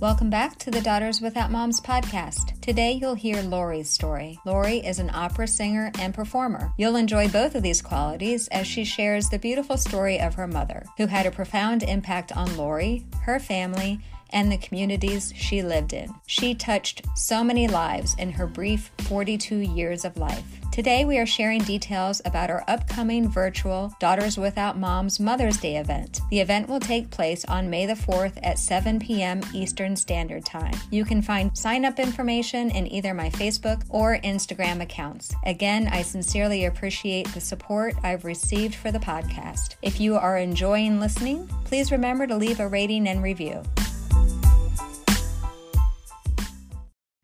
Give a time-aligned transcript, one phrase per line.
[0.00, 2.60] Welcome back to the Daughters Without Moms podcast.
[2.60, 4.38] Today you'll hear Lori's story.
[4.44, 6.72] Lori is an opera singer and performer.
[6.78, 10.84] You'll enjoy both of these qualities as she shares the beautiful story of her mother,
[10.98, 13.98] who had a profound impact on Lori, her family,
[14.30, 16.14] and the communities she lived in.
[16.28, 20.57] She touched so many lives in her brief 42 years of life.
[20.78, 26.20] Today, we are sharing details about our upcoming virtual Daughters Without Moms Mother's Day event.
[26.30, 29.40] The event will take place on May the 4th at 7 p.m.
[29.52, 30.74] Eastern Standard Time.
[30.92, 35.34] You can find sign up information in either my Facebook or Instagram accounts.
[35.44, 39.74] Again, I sincerely appreciate the support I've received for the podcast.
[39.82, 43.64] If you are enjoying listening, please remember to leave a rating and review.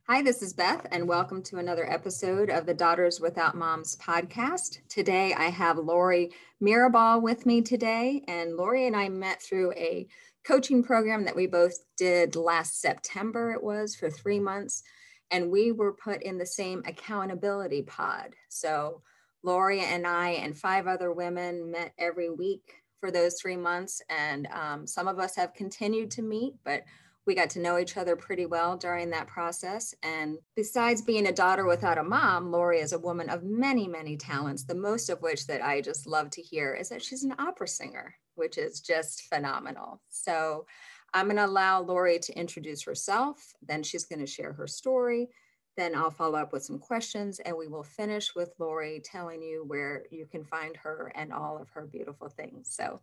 [0.06, 4.80] Hi, this is Beth, and welcome to another episode of the Daughters Without Moms podcast.
[4.86, 6.30] Today, I have Lori
[6.62, 10.06] Mirabal with me today, and Lori and I met through a
[10.46, 14.82] coaching program that we both did last September, it was for three months,
[15.30, 18.36] and we were put in the same accountability pod.
[18.50, 19.00] So,
[19.42, 24.48] Lori and I and five other women met every week for those three months, and
[24.48, 26.82] um, some of us have continued to meet, but
[27.26, 29.94] we got to know each other pretty well during that process.
[30.02, 34.16] And besides being a daughter without a mom, Lori is a woman of many, many
[34.16, 37.34] talents, the most of which that I just love to hear is that she's an
[37.38, 40.02] opera singer, which is just phenomenal.
[40.10, 40.66] So
[41.14, 45.28] I'm going to allow Lori to introduce herself, then she's going to share her story.
[45.76, 49.64] Then I'll follow up with some questions and we will finish with Lori telling you
[49.66, 52.68] where you can find her and all of her beautiful things.
[52.76, 53.00] So,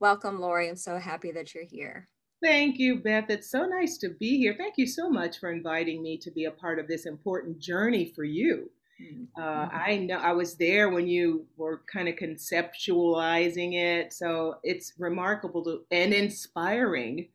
[0.00, 0.68] welcome, Lori.
[0.68, 2.08] I'm so happy that you're here.
[2.42, 3.30] Thank you, Beth.
[3.30, 4.54] It's so nice to be here.
[4.56, 8.12] Thank you so much for inviting me to be a part of this important journey
[8.14, 8.70] for you.
[9.02, 9.40] Mm-hmm.
[9.40, 14.92] Uh, I know I was there when you were kind of conceptualizing it, so it's
[14.98, 17.28] remarkable to, and inspiring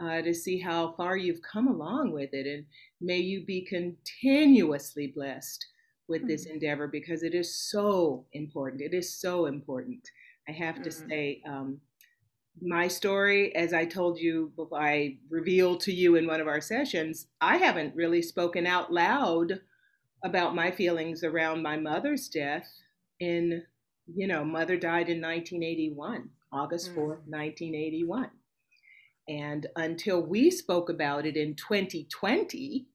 [0.00, 2.46] uh, to see how far you've come along with it.
[2.46, 2.64] And
[3.00, 5.66] may you be continuously blessed
[6.08, 6.54] with this mm-hmm.
[6.54, 8.80] endeavor because it is so important.
[8.80, 10.08] It is so important.
[10.48, 10.84] I have mm-hmm.
[10.84, 11.80] to say, um,
[12.62, 17.26] my story, as I told you, I revealed to you in one of our sessions,
[17.40, 19.60] I haven't really spoken out loud
[20.24, 22.68] about my feelings around my mother's death.
[23.20, 23.62] In,
[24.06, 27.28] you know, mother died in 1981, August 4th, mm.
[27.28, 28.30] 1981.
[29.28, 32.86] And until we spoke about it in 2020,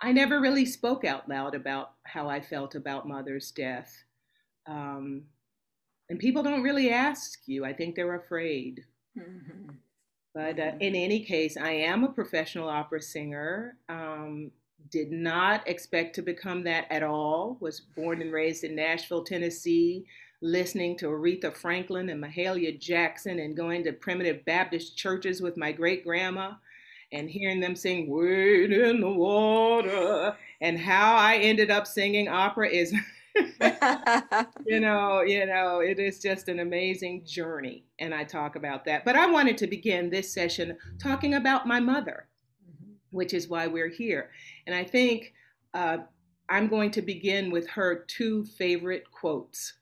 [0.00, 3.94] I never really spoke out loud about how I felt about mother's death.
[4.66, 5.24] Um,
[6.08, 7.64] and people don't really ask you.
[7.64, 8.84] I think they're afraid.
[9.18, 9.72] Mm-hmm.
[10.34, 10.80] But uh, mm-hmm.
[10.82, 13.76] in any case, I am a professional opera singer.
[13.88, 14.50] Um,
[14.90, 17.56] did not expect to become that at all.
[17.60, 20.06] Was born and raised in Nashville, Tennessee,
[20.42, 25.72] listening to Aretha Franklin and Mahalia Jackson and going to primitive Baptist churches with my
[25.72, 26.52] great grandma
[27.12, 30.36] and hearing them sing Wade in the Water.
[30.60, 32.94] And how I ended up singing opera is
[34.66, 39.04] you know, you know, it is just an amazing journey, and I talk about that.
[39.04, 42.28] But I wanted to begin this session talking about my mother,
[42.64, 42.92] mm-hmm.
[43.10, 44.30] which is why we're here.
[44.66, 45.32] And I think
[45.74, 45.98] uh,
[46.48, 49.74] I'm going to begin with her two favorite quotes.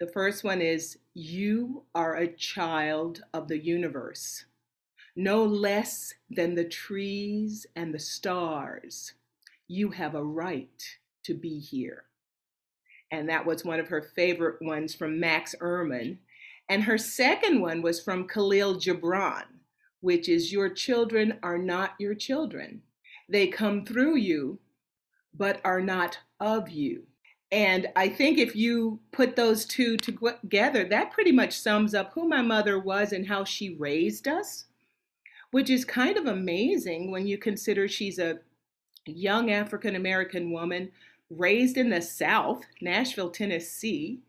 [0.00, 4.44] The first one is You are a child of the universe,
[5.14, 9.14] no less than the trees and the stars
[9.68, 10.82] you have a right
[11.24, 12.04] to be here.
[13.10, 16.18] And that was one of her favorite ones from Max Ehrmann.
[16.68, 19.44] And her second one was from Khalil Gibran,
[20.00, 22.82] which is Your children are not your children.
[23.28, 24.58] They come through you,
[25.34, 27.04] but are not of you.
[27.52, 32.28] And I think if you put those two together, that pretty much sums up who
[32.28, 34.64] my mother was and how she raised us,
[35.52, 38.40] which is kind of amazing when you consider she's a
[39.06, 40.90] young African American woman
[41.30, 44.20] raised in the South, Nashville, Tennessee,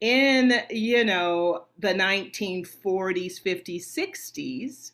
[0.00, 4.92] in, you know, the 1940s, 50s, 60s.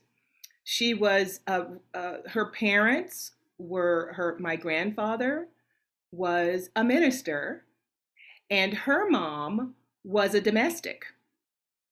[0.65, 1.65] She was, uh,
[1.95, 5.49] uh, her parents were her, my grandfather
[6.13, 7.65] was a minister,
[8.51, 9.75] and her mom
[10.05, 11.07] was a domestic,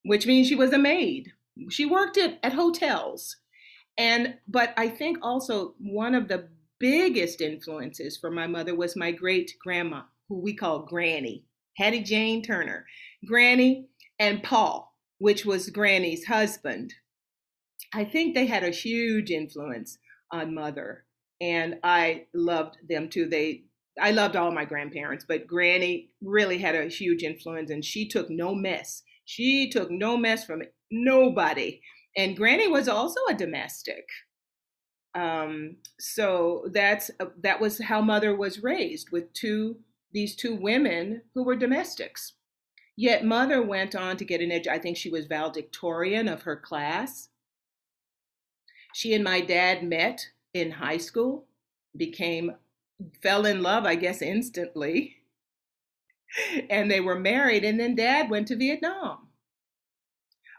[0.03, 1.33] which means she was a maid.
[1.69, 3.37] She worked at, at hotels.
[3.97, 6.47] And, but I think also one of the
[6.81, 11.45] biggest influences for my mother was my great grandma, who we call Granny,
[11.77, 12.85] Hattie Jane Turner.
[13.25, 13.87] Granny
[14.19, 16.93] and Paul, which was Granny's husband.
[17.93, 19.99] I think they had a huge influence
[20.31, 21.05] on mother,
[21.39, 23.27] and I loved them too.
[23.27, 23.65] They
[24.01, 28.29] I loved all my grandparents, but Granny really had a huge influence, and she took
[28.29, 29.03] no mess.
[29.25, 31.81] She took no mess from nobody.
[32.17, 34.05] And Granny was also a domestic.
[35.13, 39.77] Um, so that's uh, that was how mother was raised with two
[40.13, 42.33] these two women who were domestics.
[42.95, 44.67] Yet mother went on to get an edge.
[44.67, 47.29] I think she was valedictorian of her class.
[48.93, 51.47] She and my dad met in high school,
[51.95, 52.51] became
[53.21, 55.17] fell in love, I guess, instantly.
[56.69, 59.27] and they were married, and then dad went to Vietnam.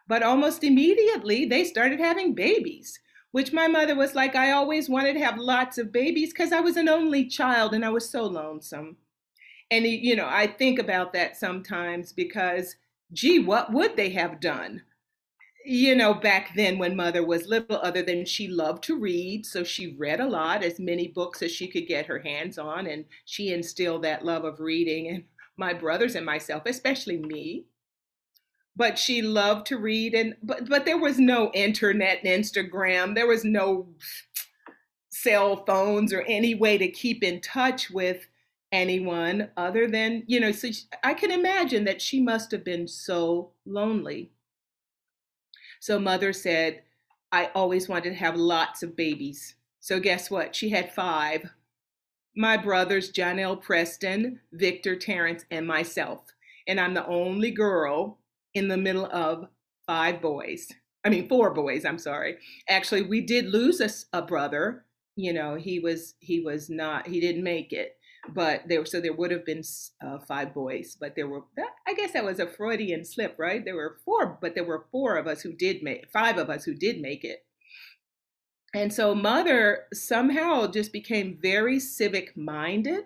[0.08, 2.98] But almost immediately, they started having babies,
[3.32, 6.61] which my mother was like, I always wanted to have lots of babies because I
[6.61, 8.96] was an only child and I was so lonesome.
[9.70, 12.76] And, you know, I think about that sometimes because,
[13.12, 14.82] gee, what would they have done?
[15.64, 19.46] you know, back then when mother was little, other than she loved to read.
[19.46, 22.87] So she read a lot, as many books as she could get her hands on.
[22.87, 25.25] And she instilled that love of reading in
[25.56, 27.67] my brothers and myself, especially me.
[28.74, 33.14] But she loved to read and but but there was no internet and Instagram.
[33.14, 33.88] There was no
[35.10, 38.26] cell phones or any way to keep in touch with
[38.72, 42.88] anyone other than, you know, so she, I can imagine that she must have been
[42.88, 44.30] so lonely
[45.82, 46.82] so mother said,
[47.32, 49.56] I always wanted to have lots of babies.
[49.80, 50.54] So guess what?
[50.54, 51.50] She had five.
[52.36, 53.56] My brothers, John L.
[53.56, 56.20] Preston, Victor, Terrence, and myself.
[56.69, 58.20] And I'm the only girl
[58.54, 59.49] in the middle of
[59.87, 60.69] five boys.
[61.04, 62.37] I mean, four boys, I'm sorry.
[62.69, 64.84] Actually, we did lose a, a brother.
[65.16, 67.96] You know, he was he was not he didn't make it
[68.28, 69.62] but there so there would have been
[70.04, 73.64] uh, five boys but there were that, i guess that was a freudian slip right
[73.64, 76.64] there were four but there were four of us who did make five of us
[76.64, 77.44] who did make it
[78.75, 83.05] and so mother somehow just became very civic minded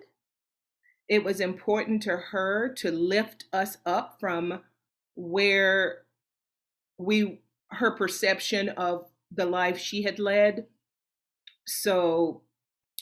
[1.09, 4.59] it was important to her to lift us up from
[5.17, 6.03] where
[6.97, 7.41] we
[7.71, 10.65] her perception of the life she had led
[11.65, 12.43] so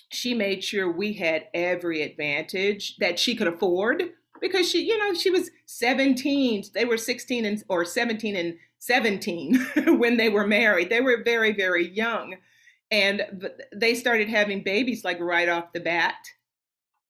[0.09, 5.13] she made sure we had every advantage that she could afford because she, you know,
[5.13, 6.65] she was 17.
[6.73, 9.55] They were 16 and or 17 and 17
[9.97, 10.89] when they were married.
[10.89, 12.35] They were very, very young.
[12.91, 16.15] And they started having babies like right off the bat.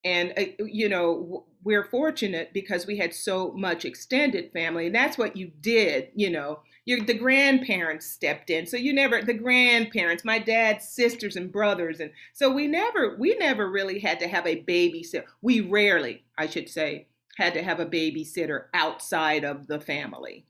[0.05, 4.85] And, uh, you know, we're fortunate because we had so much extended family.
[4.85, 9.21] And that's what you did, you know your the grandparents stepped in so you never
[9.21, 14.19] the grandparents my dad's sisters and brothers and so we never we never really had
[14.19, 17.07] to have a babysitter we rarely i should say
[17.37, 20.45] had to have a babysitter outside of the family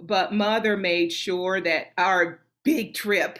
[0.00, 3.38] but mother made sure that our big trip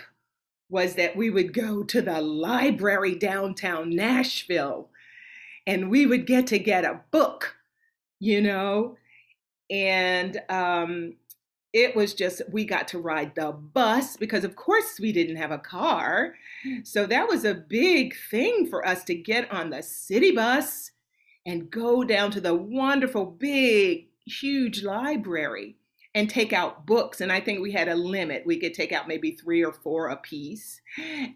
[0.70, 4.90] was that we would go to the library downtown nashville
[5.66, 7.56] and we would get to get a book
[8.20, 8.96] you know?
[9.70, 11.14] And um,
[11.72, 15.50] it was just we got to ride the bus because of course we didn't have
[15.50, 16.34] a car.
[16.84, 20.92] So that was a big thing for us to get on the city bus
[21.44, 25.76] and go down to the wonderful big huge library
[26.18, 29.08] and take out books and i think we had a limit we could take out
[29.08, 30.80] maybe three or four a piece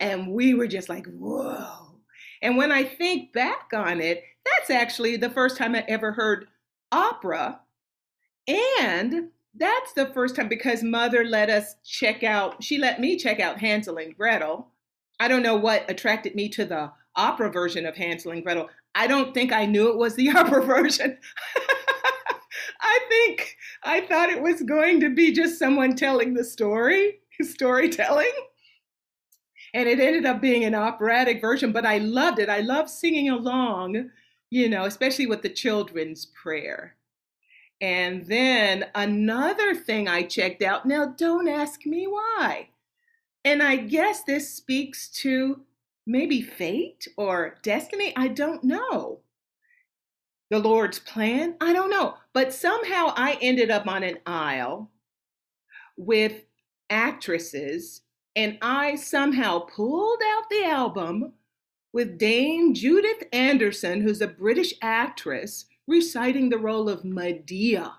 [0.00, 1.98] and we were just like whoa
[2.42, 6.46] and when i think back on it that's actually the first time i ever heard
[6.90, 7.60] opera
[8.48, 13.40] and that's the first time because mother let us check out, she let me check
[13.40, 14.68] out Hansel and Gretel.
[15.20, 18.70] I don't know what attracted me to the opera version of Hansel and Gretel.
[18.94, 21.18] I don't think I knew it was the opera version.
[22.92, 28.30] I think I thought it was going to be just someone telling the story, storytelling.
[29.72, 32.50] And it ended up being an operatic version, but I loved it.
[32.50, 34.10] I loved singing along,
[34.50, 36.96] you know, especially with the children's prayer.
[37.80, 40.84] And then another thing I checked out.
[40.84, 42.68] Now, don't ask me why.
[43.44, 45.62] And I guess this speaks to
[46.06, 48.12] maybe fate or destiny.
[48.14, 49.20] I don't know.
[50.50, 51.56] The Lord's plan.
[51.62, 52.16] I don't know.
[52.34, 54.90] But somehow I ended up on an aisle
[55.96, 56.44] with
[56.88, 58.02] actresses,
[58.34, 61.32] and I somehow pulled out the album
[61.92, 67.92] with Dame Judith Anderson, who's a British actress reciting the role of Medea.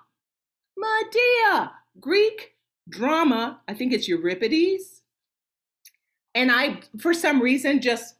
[0.75, 2.55] Medea, Greek
[2.89, 5.01] drama, I think it's Euripides.
[6.35, 8.15] And I, for some reason, just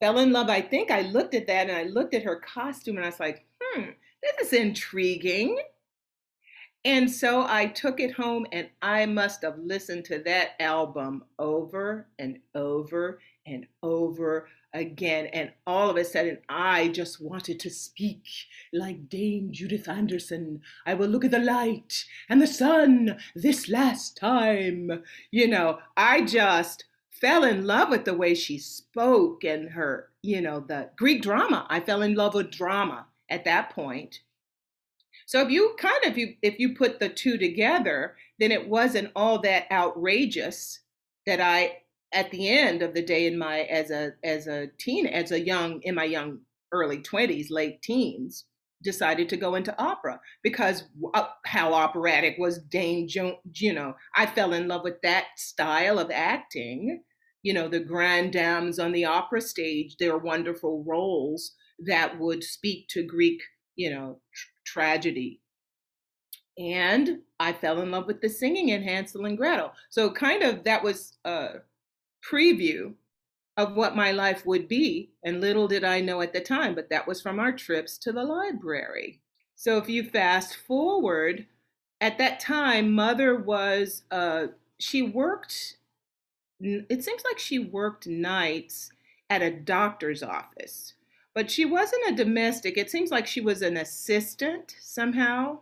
[0.00, 0.48] fell in love.
[0.48, 3.20] I think I looked at that and I looked at her costume and I was
[3.20, 3.90] like, hmm,
[4.22, 5.58] this is intriguing.
[6.84, 12.08] And so I took it home and I must have listened to that album over
[12.18, 15.26] and over and over again.
[15.26, 18.24] And all of a sudden, I just wanted to speak
[18.72, 20.60] like Dame Judith Anderson.
[20.86, 25.02] I will look at the light and the sun this last time.
[25.30, 30.40] You know, I just fell in love with the way she spoke and her, you
[30.40, 31.66] know, the Greek drama.
[31.68, 34.20] I fell in love with drama at that point.
[35.26, 39.12] So if you kind of you if you put the two together, then it wasn't
[39.14, 40.80] all that outrageous
[41.26, 41.82] that I
[42.12, 45.40] at the end of the day in my as a as a teen as a
[45.40, 46.40] young in my young
[46.72, 48.44] early 20s late teens
[48.82, 54.26] decided to go into opera because uh, how operatic was Dame Joan, you know, I
[54.26, 57.02] fell in love with that style of acting.
[57.42, 61.54] You know, the grand dames on the opera stage, their wonderful roles
[61.86, 63.40] that would speak to Greek,
[63.76, 65.40] you know, tr- tragedy.
[66.58, 69.72] And I fell in love with the singing in Hansel and Gretel.
[69.90, 71.60] So kind of that was a
[72.28, 72.94] preview
[73.56, 75.10] of what my life would be.
[75.24, 78.12] And little did I know at the time, but that was from our trips to
[78.12, 79.20] the library.
[79.54, 81.46] So if you fast forward,
[82.00, 85.78] at that time, mother was, uh, she worked,
[86.60, 88.90] it seems like she worked nights
[89.28, 90.94] at a doctor's office,
[91.38, 92.76] but she wasn't a domestic.
[92.76, 95.60] It seems like she was an assistant somehow.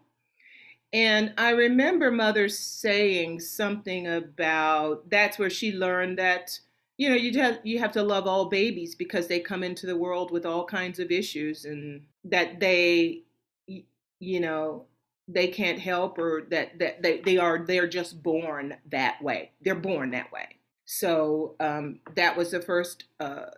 [0.91, 6.59] And I remember mother saying something about that's where she learned that
[6.97, 9.99] you know you have you have to love all babies because they come into the
[9.99, 13.25] world with all kinds of issues and that they
[13.67, 14.87] you know
[15.29, 19.75] they can't help or that that they, they are they're just born that way they're
[19.75, 20.57] born that way
[20.87, 23.51] so um, that was the first uh,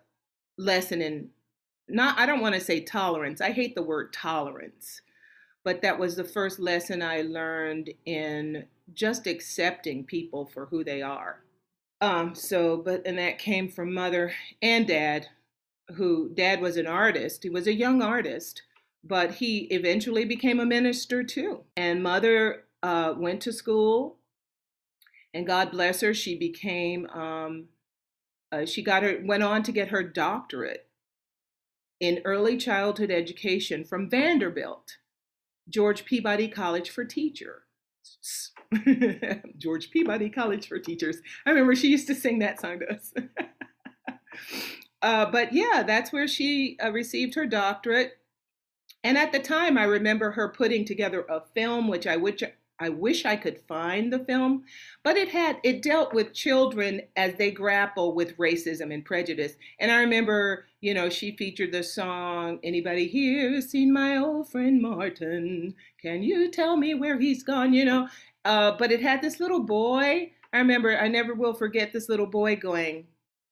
[0.57, 1.31] lesson in
[1.89, 5.03] not i don't want to say tolerance i hate the word tolerance
[5.65, 8.65] but that was the first lesson i learned in
[8.95, 11.43] just accepting people for who they are
[12.01, 15.27] um, so, but, and that came from mother and dad,
[15.97, 17.43] who dad was an artist.
[17.43, 18.63] He was a young artist,
[19.03, 21.65] but he eventually became a minister too.
[21.77, 24.19] And mother uh, went to school,
[25.35, 27.67] and God bless her, she became, um,
[28.53, 30.88] uh, she got her, went on to get her doctorate
[32.01, 34.99] in early childhood education from Vanderbilt,
[35.69, 37.63] George Peabody College for Teachers.
[39.59, 41.19] George Peabody College for Teachers.
[41.47, 43.13] I remember she used to sing that song to us.
[45.03, 48.19] uh, but yeah, that's where she uh, received her doctorate.
[49.05, 52.43] And at the time, I remember her putting together a film, which I which
[52.81, 54.65] I wish I could find the film,
[55.03, 59.55] but it had it dealt with children as they grapple with racism and prejudice.
[59.81, 64.81] And I remember, you know, she featured the song "Anybody here seen my old friend
[64.81, 65.75] Martin?
[66.01, 68.09] Can you tell me where he's gone?" You know,
[68.45, 70.33] uh, but it had this little boy.
[70.53, 73.09] I remember, I never will forget this little boy going.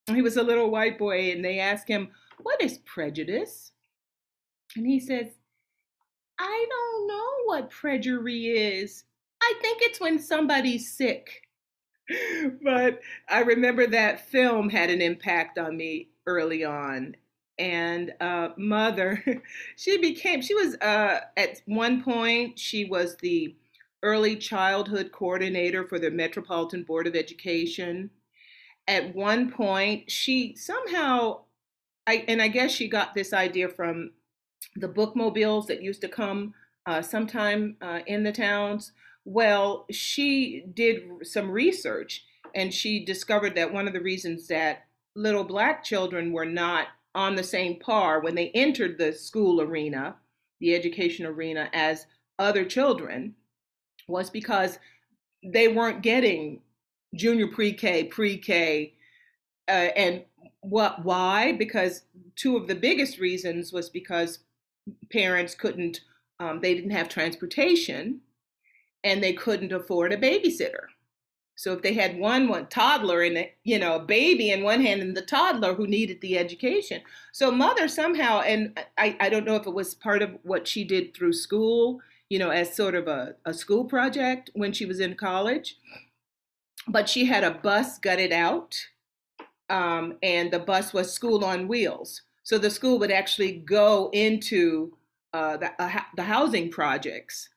[0.06, 3.72] He was a little white boy, and they asked him, "What is prejudice?"
[4.76, 5.26] And he says,
[6.38, 9.04] "I don't know what prejudice is."
[9.46, 11.42] I think it's when somebody's sick.
[12.64, 17.14] but I remember that film had an impact on me early on.
[17.58, 19.22] And uh, mother,
[19.76, 23.54] she became, she was uh, at one point, she was the
[24.02, 28.10] early childhood coordinator for the Metropolitan Board of Education.
[28.88, 31.42] At one point, she somehow,
[32.06, 34.10] I, and I guess she got this idea from
[34.74, 36.52] the bookmobiles that used to come
[36.84, 38.92] uh, sometime uh, in the towns
[39.26, 45.42] well, she did some research and she discovered that one of the reasons that little
[45.42, 50.14] black children were not on the same par when they entered the school arena,
[50.60, 52.06] the education arena, as
[52.38, 53.34] other children
[54.06, 54.78] was because
[55.42, 56.60] they weren't getting
[57.16, 58.94] junior pre-K, pre-K,
[59.68, 60.24] uh, and
[60.60, 61.04] what?
[61.04, 61.52] Why?
[61.52, 62.02] Because
[62.36, 64.38] two of the biggest reasons was because
[65.10, 66.02] parents couldn't,
[66.38, 68.20] um, they didn't have transportation,
[69.06, 70.86] and they couldn't afford a babysitter.
[71.54, 74.82] So if they had one one toddler and a, you know a baby in one
[74.82, 77.00] hand and the toddler who needed the education,
[77.32, 80.84] so mother somehow and I, I don't know if it was part of what she
[80.84, 85.00] did through school, you know, as sort of a, a school project when she was
[85.00, 85.78] in college,
[86.88, 88.76] but she had a bus gutted out,
[89.70, 92.22] um, and the bus was school on wheels.
[92.42, 94.96] So the school would actually go into
[95.32, 97.48] uh, the, uh, the housing projects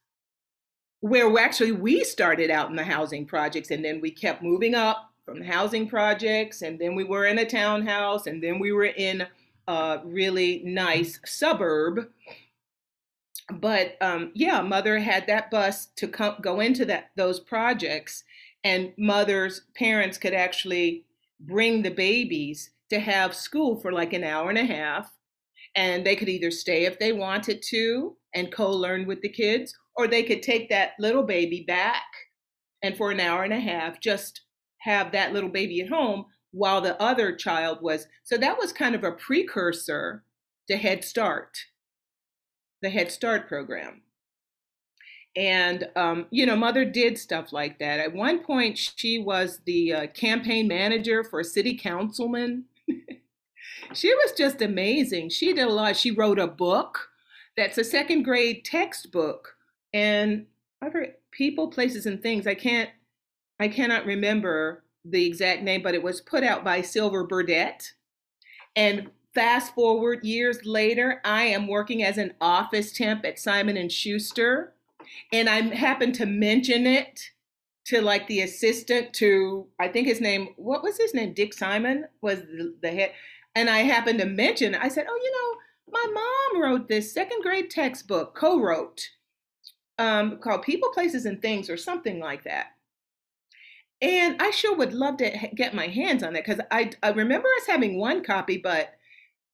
[1.01, 5.11] where actually we started out in the housing projects and then we kept moving up
[5.25, 8.85] from the housing projects and then we were in a townhouse and then we were
[8.85, 9.25] in
[9.67, 12.09] a really nice suburb
[13.51, 18.23] but um, yeah mother had that bus to come, go into that those projects
[18.63, 21.05] and mother's parents could actually
[21.39, 25.11] bring the babies to have school for like an hour and a half.
[25.75, 29.75] And they could either stay if they wanted to and co learn with the kids,
[29.99, 32.05] or they could take that little baby back
[32.81, 34.43] and for an hour and a half just
[34.77, 38.07] have that little baby at home while the other child was.
[38.23, 40.23] So that was kind of a precursor
[40.69, 41.57] to Head Start,
[42.81, 44.03] the Head Start program.
[45.35, 47.99] And, um, you know, mother did stuff like that.
[47.99, 52.63] At one point, she was the uh, campaign manager for a city councilman.
[53.93, 55.27] she was just amazing.
[55.27, 55.97] She did a lot.
[55.97, 57.09] She wrote a book
[57.57, 59.57] that's a second grade textbook.
[59.93, 60.45] And
[60.81, 62.47] other people, places, and things.
[62.47, 62.89] I can't,
[63.59, 67.93] I cannot remember the exact name, but it was put out by Silver Burdett.
[68.75, 73.91] And fast forward years later, I am working as an office temp at Simon and
[73.91, 74.73] Schuster
[75.31, 77.31] and I happened to mention it
[77.85, 82.05] to like the assistant to I think his name what was his name Dick Simon
[82.21, 83.13] was the, the head
[83.55, 85.59] and I happened to mention I said oh you know
[85.91, 89.09] my mom wrote this second grade textbook co-wrote
[89.99, 92.67] um, called People Places and Things or something like that
[94.01, 97.49] and I sure would love to get my hands on that because I, I remember
[97.57, 98.95] us having one copy but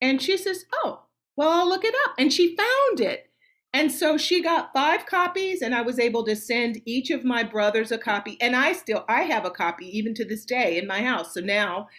[0.01, 1.03] and she says oh
[1.35, 3.29] well I'll look it up and she found it
[3.75, 7.43] and so she got five copies, and I was able to send each of my
[7.43, 8.37] brothers a copy.
[8.39, 11.33] And I still I have a copy even to this day in my house.
[11.33, 11.89] So now,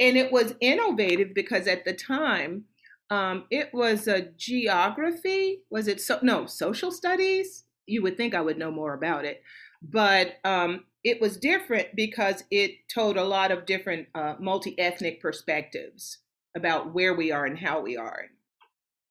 [0.00, 2.64] and it was innovative because at the time,
[3.10, 5.60] um, it was a geography.
[5.70, 6.18] Was it so?
[6.20, 7.62] No, social studies.
[7.90, 9.42] You would think I would know more about it,
[9.82, 15.20] but um, it was different because it told a lot of different uh, multi ethnic
[15.20, 16.18] perspectives
[16.56, 18.26] about where we are and how we are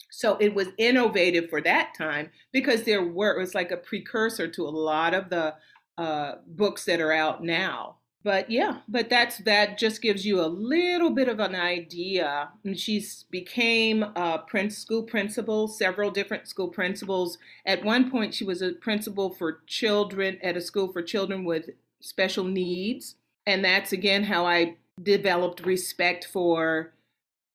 [0.10, 4.48] so it was innovative for that time because there were, it was like a precursor
[4.48, 5.56] to a lot of the
[5.98, 7.98] uh, books that are out now.
[8.22, 12.50] But yeah, but that's that just gives you a little bit of an idea.
[12.76, 17.38] She's became a school principal, several different school principals.
[17.66, 21.70] At one point, she was a principal for children at a school for children with
[22.02, 23.16] special needs.
[23.48, 26.92] And that's again how I developed respect for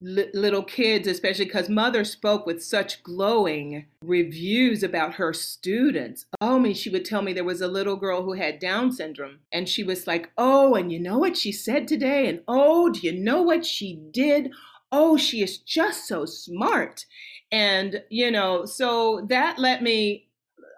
[0.05, 6.27] little kids, especially because mother spoke with such glowing reviews about her students.
[6.41, 9.41] Oh, me, she would tell me there was a little girl who had Down syndrome,
[9.51, 12.29] and she was like, Oh, and you know what she said today?
[12.29, 14.51] And oh, do you know what she did?
[14.93, 17.07] Oh, she is just so smart.
[17.51, 20.29] And, you know, so that let me,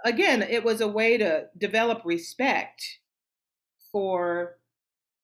[0.05, 2.83] again, it was a way to develop respect
[3.91, 4.57] for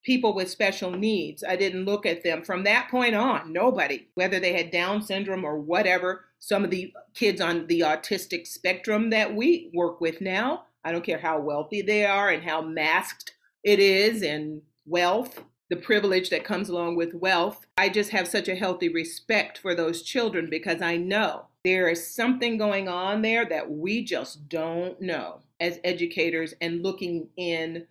[0.02, 1.44] people with special needs.
[1.44, 3.52] I didn't look at them from that point on.
[3.52, 8.46] Nobody, whether they had Down syndrome or whatever, some of the kids on the autistic
[8.46, 12.60] spectrum that we work with now, I don't care how wealthy they are and how
[12.62, 17.64] masked it is and wealth, the privilege that comes along with wealth.
[17.78, 22.12] I just have such a healthy respect for those children because I know there is
[22.12, 27.86] something going on there that we just don't know as educators and looking in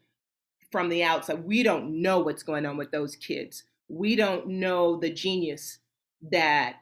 [0.72, 1.44] from the outside.
[1.44, 3.64] We don't know what's going on with those kids.
[3.88, 5.80] We don't know the genius
[6.32, 6.78] that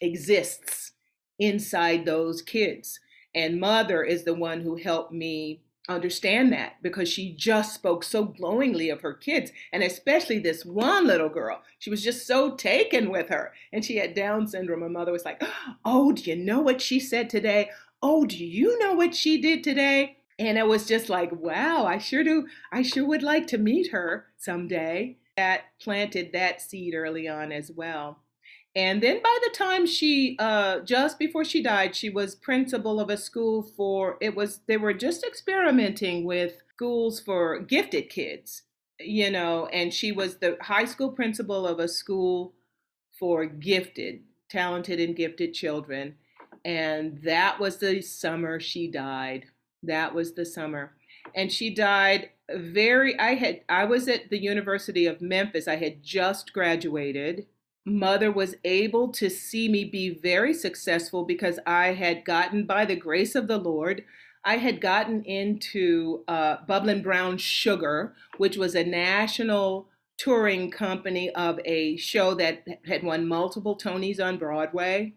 [0.00, 0.92] exists
[1.38, 3.00] inside those kids.
[3.34, 8.24] And mother is the one who helped me understand that because she just spoke so
[8.24, 13.10] glowingly of her kids and especially this one little girl she was just so taken
[13.10, 15.42] with her and she had down syndrome her mother was like
[15.84, 17.68] oh do you know what she said today
[18.02, 21.98] oh do you know what she did today and it was just like, wow, I
[21.98, 22.48] sure do.
[22.72, 25.18] I sure would like to meet her someday.
[25.36, 28.20] That planted that seed early on as well.
[28.74, 33.10] And then by the time she, uh, just before she died, she was principal of
[33.10, 38.62] a school for, it was, they were just experimenting with schools for gifted kids,
[38.98, 42.54] you know, and she was the high school principal of a school
[43.18, 46.14] for gifted, talented, and gifted children.
[46.64, 49.46] And that was the summer she died.
[49.82, 50.92] That was the summer.
[51.34, 55.68] And she died very I had I was at the University of Memphis.
[55.68, 57.46] I had just graduated.
[57.86, 62.96] Mother was able to see me be very successful because I had gotten by the
[62.96, 64.04] grace of the Lord
[64.44, 71.60] I had gotten into uh, Bubbling Brown Sugar, which was a national touring company of
[71.64, 75.14] a show that had won multiple Tonys on Broadway.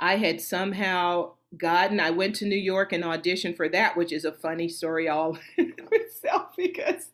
[0.00, 4.24] I had somehow gotten, I went to New York and auditioned for that, which is
[4.24, 7.10] a funny story all itself because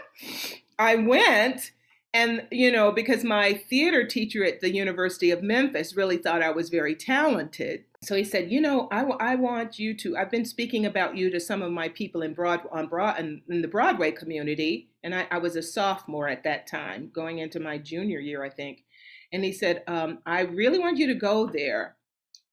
[0.78, 1.72] I went
[2.14, 6.50] and, you know, because my theater teacher at the University of Memphis really thought I
[6.50, 7.84] was very talented.
[8.02, 10.16] so he said, you know, I, I want you to.
[10.16, 13.42] I've been speaking about you to some of my people in Broad on Broad in,
[13.48, 17.60] in the Broadway community, and I, I, was a sophomore at that time, going into
[17.60, 18.84] my junior year, I think.
[19.32, 21.97] And he said, um, I really want you to go there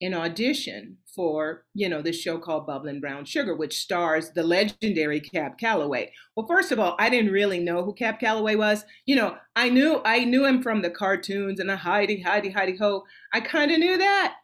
[0.05, 5.19] and audition for, you know, this show called Bubbling Brown Sugar, which stars the legendary
[5.19, 6.11] Cab Calloway.
[6.35, 8.83] Well, first of all, I didn't really know who Cab Calloway was.
[9.05, 12.75] You know, I knew I knew him from the cartoons and the Heidi, Heidi, Heidi
[12.77, 13.03] Ho.
[13.33, 14.35] I kind of knew that.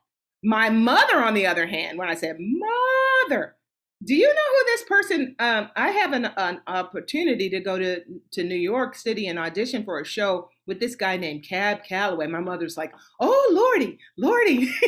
[0.44, 3.56] My mother, on the other hand, when I said mother,
[4.04, 5.36] do you know who this person?
[5.40, 9.84] Um, I have an, an opportunity to go to to New York City and audition
[9.84, 12.28] for a show with this guy named Cab Calloway.
[12.28, 14.66] My mother's like, "Oh Lordy, Lordy,"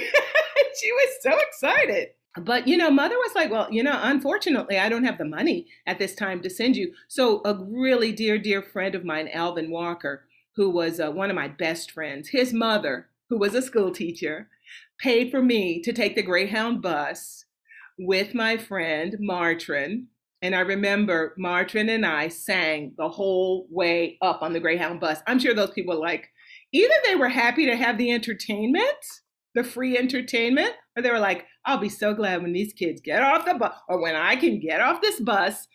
[0.81, 2.09] she was so excited.
[2.41, 5.67] But you know, mother was like, "Well, you know, unfortunately, I don't have the money
[5.85, 9.69] at this time to send you." So a really dear, dear friend of mine, Alvin
[9.69, 13.91] Walker, who was uh, one of my best friends, his mother, who was a school
[13.91, 14.49] teacher,
[14.97, 17.45] paid for me to take the Greyhound bus
[17.99, 20.07] with my friend Martin.
[20.41, 25.19] And I remember Martin and I sang the whole way up on the Greyhound bus.
[25.25, 26.29] I'm sure those people like,
[26.73, 28.87] either they were happy to have the entertainment,
[29.55, 33.23] the free entertainment, or they were like, I'll be so glad when these kids get
[33.23, 35.67] off the bus, or when I can get off this bus,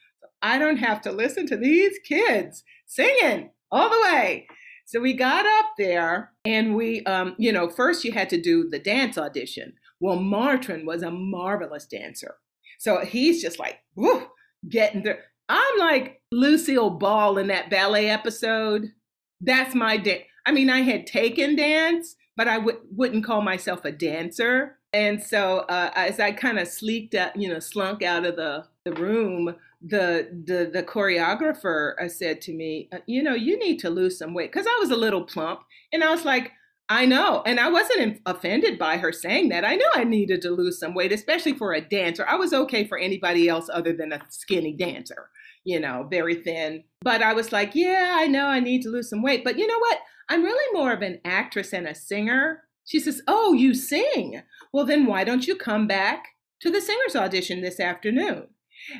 [0.42, 4.46] I don't have to listen to these kids singing all the way.
[4.84, 8.68] So we got up there and we, um, you know, first you had to do
[8.68, 9.74] the dance audition.
[10.00, 12.36] Well, Martin was a marvelous dancer.
[12.78, 14.26] So he's just like, whoo,
[14.68, 15.24] getting there.
[15.48, 18.92] I'm like Lucille Ball in that ballet episode.
[19.40, 20.24] That's my dance.
[20.46, 24.78] I mean, I had taken dance, but I w- wouldn't call myself a dancer.
[24.92, 28.64] And so uh, as I kind of sleeked out, you know, slunk out of the,
[28.84, 33.78] the room, the the the choreographer uh, said to me, uh, you know, you need
[33.80, 35.60] to lose some weight because I was a little plump,
[35.92, 36.52] and I was like,
[36.90, 39.64] I know, and I wasn't offended by her saying that.
[39.64, 42.26] I knew I needed to lose some weight, especially for a dancer.
[42.26, 45.28] I was okay for anybody else other than a skinny dancer,
[45.64, 46.84] you know, very thin.
[47.02, 49.66] But I was like, yeah, I know I need to lose some weight, but you
[49.66, 49.98] know what?
[50.30, 52.64] I'm really more of an actress and a singer.
[52.86, 54.42] She says, "Oh, you sing?
[54.72, 56.24] Well, then why don't you come back
[56.60, 58.48] to the singer's audition this afternoon?"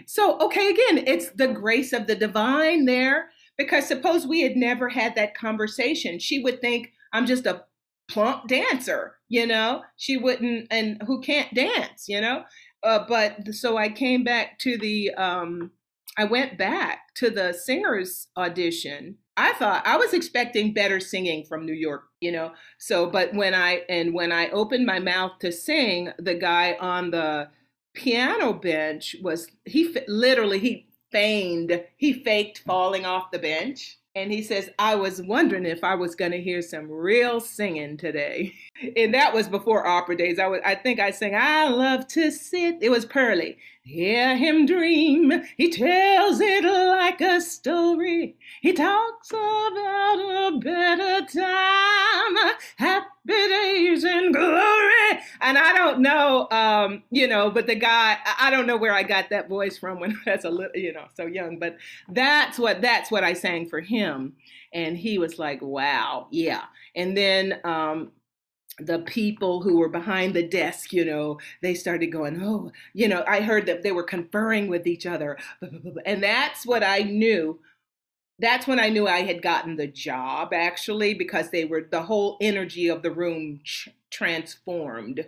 [0.07, 3.31] So, okay, again, it's the grace of the divine there.
[3.57, 7.65] Because suppose we had never had that conversation, she would think I'm just a
[8.09, 9.83] plump dancer, you know?
[9.97, 12.45] She wouldn't, and who can't dance, you know?
[12.83, 15.73] Uh, but so I came back to the, um,
[16.17, 19.17] I went back to the singer's audition.
[19.37, 22.53] I thought I was expecting better singing from New York, you know.
[22.79, 27.13] So, but when I and when I opened my mouth to sing, the guy on
[27.13, 27.51] the
[27.95, 34.43] piano bench was he literally he feigned he faked falling off the bench and he
[34.43, 38.55] says i was wondering if i was going to hear some real singing today.
[38.97, 40.39] And that was before opera days.
[40.39, 42.77] I was i think i sang i love to sit.
[42.81, 45.33] It was pearly hear him dream.
[45.57, 48.37] He tells it like a story.
[48.61, 52.55] He talks about a better time.
[52.77, 55.21] Happy days in glory.
[55.41, 59.03] And i don't know um you know but the guy i don't know where i
[59.03, 61.77] got that voice from when i was a little you know so young but
[62.11, 64.35] that's what that's what i sang for him.
[64.73, 66.65] And he was like wow yeah.
[66.95, 68.11] And then um
[68.81, 73.25] the people who were behind the desk, you know, they started going, oh, you know,
[73.27, 75.37] I heard that they were conferring with each other.
[76.07, 77.61] And that's what I knew.
[78.39, 82.37] That's when I knew I had gotten the job, actually, because they were, the whole
[82.41, 83.61] energy of the room
[84.11, 85.27] transformed.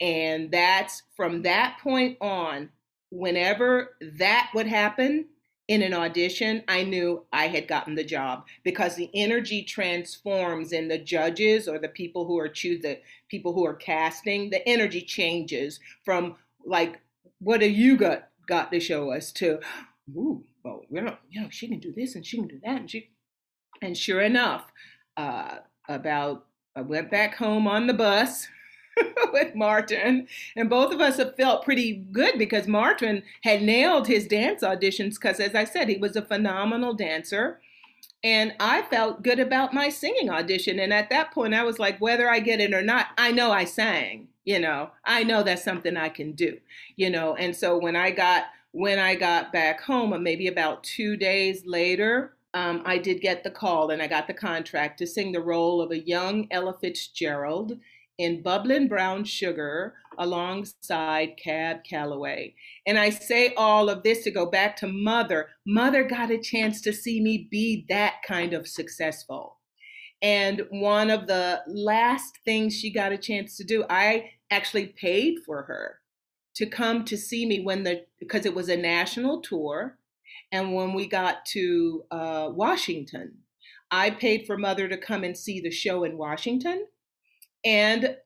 [0.00, 2.68] And that's from that point on,
[3.10, 5.26] whenever that would happen,
[5.68, 10.88] in an audition, I knew I had gotten the job because the energy transforms in
[10.88, 14.50] the judges or the people who are choose the people who are casting.
[14.50, 17.00] The energy changes from like,
[17.40, 19.58] what have you got got to show us to,
[20.16, 22.80] ooh, well, you know, you know, she can do this and she can do that
[22.80, 23.10] and she,
[23.82, 24.70] and sure enough,
[25.16, 28.46] uh, about I went back home on the bus
[29.32, 30.26] with Martin.
[30.54, 35.14] And both of us have felt pretty good because Martin had nailed his dance auditions
[35.14, 37.60] because, as I said, he was a phenomenal dancer.
[38.24, 40.80] And I felt good about my singing audition.
[40.80, 43.52] And at that point, I was like, whether I get it or not, I know
[43.52, 44.28] I sang.
[44.44, 46.58] You know, I know that's something I can do.
[46.96, 50.84] You know, and so when I got when I got back home, uh, maybe about
[50.84, 55.06] two days later, um, I did get the call and I got the contract to
[55.06, 57.78] sing the role of a young Ella Fitzgerald
[58.18, 62.54] in Bubbling Brown Sugar alongside Cab Calloway.
[62.86, 65.48] And I say all of this to go back to Mother.
[65.66, 69.58] Mother got a chance to see me be that kind of successful.
[70.22, 75.40] And one of the last things she got a chance to do, I actually paid
[75.44, 76.00] for her
[76.56, 79.98] to come to see me when the because it was a national tour
[80.52, 83.32] and when we got to uh, washington
[83.90, 86.86] i paid for mother to come and see the show in washington
[87.66, 88.16] and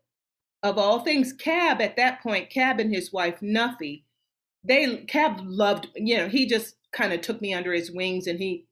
[0.63, 4.05] of all things cab at that point cab and his wife Nuffie
[4.63, 8.39] they cab loved you know he just kind of took me under his wings and
[8.39, 8.67] he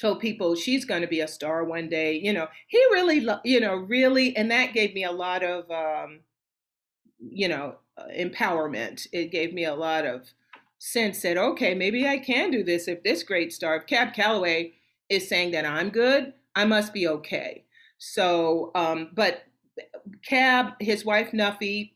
[0.00, 2.48] told people she's going to be a star one day you know.
[2.68, 6.20] He really you know really and that gave me a lot of um
[7.18, 9.06] you know uh, empowerment.
[9.12, 10.32] It gave me a lot of
[10.78, 14.70] sense that okay maybe i can do this if this great star if cab calloway
[15.08, 17.64] is saying that i'm good i must be okay.
[17.98, 19.45] So um but
[20.26, 21.92] cab his wife Nuffie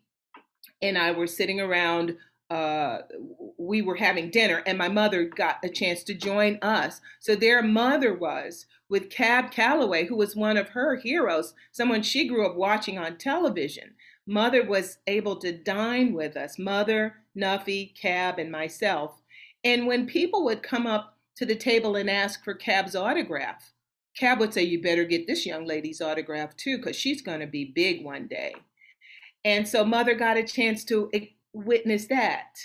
[0.82, 2.16] and i were sitting around
[2.50, 3.02] uh,
[3.58, 7.00] we were having dinner and my mother got a chance to join us.
[7.20, 12.26] So their mother was with Cab Calloway, who was one of her heroes, someone she
[12.26, 13.94] grew up watching on television.
[14.26, 19.22] Mother was able to dine with us, Mother, Nuffie, Cab, and myself.
[19.62, 23.72] And when people would come up to the table and ask for Cab's autograph,
[24.16, 27.46] Cab would say, You better get this young lady's autograph too, because she's going to
[27.46, 28.54] be big one day.
[29.44, 31.10] And so Mother got a chance to
[31.52, 32.56] witness that.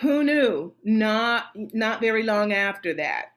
[0.00, 0.74] Who knew?
[0.82, 3.32] Not not very long after that,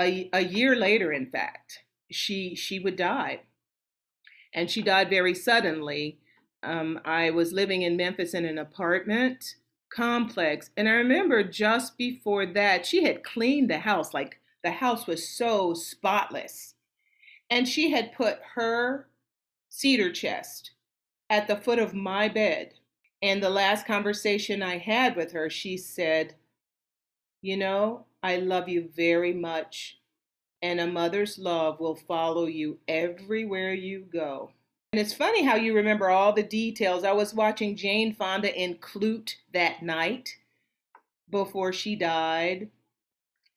[0.00, 3.40] a, a year later, in fact, she she would die,
[4.54, 6.18] and she died very suddenly.
[6.62, 9.56] Um, I was living in Memphis in an apartment
[9.92, 15.06] complex, and I remember just before that, she had cleaned the house like the house
[15.06, 16.74] was so spotless,
[17.48, 19.08] and she had put her
[19.68, 20.72] cedar chest
[21.28, 22.74] at the foot of my bed
[23.22, 26.34] and the last conversation I had with her, she said,
[27.42, 29.98] You know, I love you very much,
[30.62, 34.50] and a mother's love will follow you everywhere you go.
[34.92, 37.04] And it's funny how you remember all the details.
[37.04, 40.36] I was watching Jane Fonda in Klute that night
[41.30, 42.70] before she died.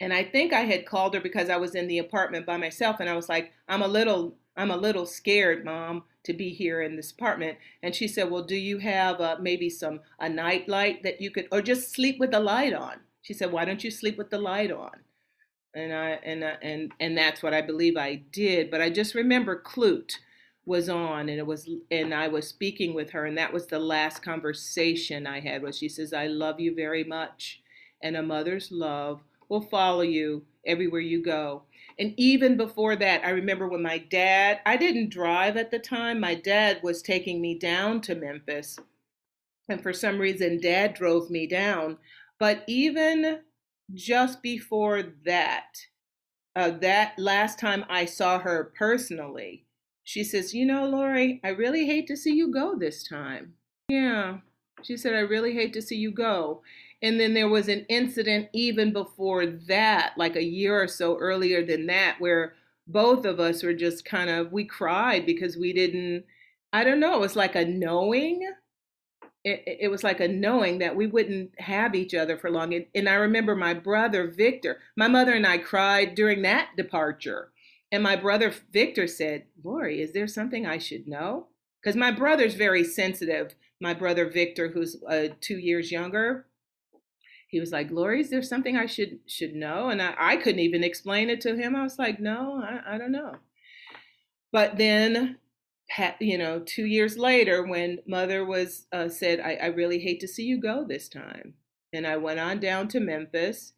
[0.03, 2.97] And I think I had called her because I was in the apartment by myself
[2.99, 6.81] and I was like, I'm a little I'm a little scared, mom to be here
[6.81, 7.57] in this apartment.
[7.81, 11.31] And she said, well, do you have uh, maybe some a night light that you
[11.31, 12.97] could, or just sleep with the light on?
[13.21, 14.91] She said, why don't you sleep with the light on?
[15.73, 18.69] And I and I, and and that's what I believe I did.
[18.69, 20.15] But I just remember Klute
[20.65, 23.79] was on, and it was and I was speaking with her, and that was the
[23.79, 25.63] last conversation I had.
[25.63, 27.61] Was she says, "I love you very much,
[28.01, 29.21] and a mother's love
[29.53, 31.63] will follow you everywhere you go."
[31.99, 36.19] And even before that, I remember when my dad, I didn't drive at the time,
[36.19, 38.79] my dad was taking me down to Memphis.
[39.69, 41.97] And for some reason, dad drove me down.
[42.39, 43.41] But even
[43.93, 45.77] just before that,
[46.55, 49.65] uh, that last time I saw her personally,
[50.03, 53.53] she says, You know, Lori, I really hate to see you go this time.
[53.87, 54.39] Yeah.
[54.81, 56.61] She said, I really hate to see you go.
[57.03, 61.63] And then there was an incident even before that, like a year or so earlier
[61.63, 62.53] than that, where
[62.87, 66.23] both of us were just kind of, we cried because we didn't,
[66.71, 68.49] I don't know, it was like a knowing.
[69.43, 72.73] It, it was like a knowing that we wouldn't have each other for long.
[72.73, 77.51] And, and I remember my brother Victor, my mother and I cried during that departure.
[77.91, 81.47] And my brother Victor said, Lori, is there something I should know?
[81.81, 83.55] Because my brother's very sensitive.
[83.81, 86.45] My brother Victor, who's uh, two years younger,
[87.53, 89.89] he was like, Lori, is there something I should should know?
[89.89, 91.75] And I, I couldn't even explain it to him.
[91.75, 93.35] I was like, no, I, I don't know.
[94.51, 95.37] But then,
[96.19, 100.27] you know, two years later, when mother was uh, said, I, I really hate to
[100.27, 101.53] see you go this time.
[101.93, 103.73] And I went on down to Memphis.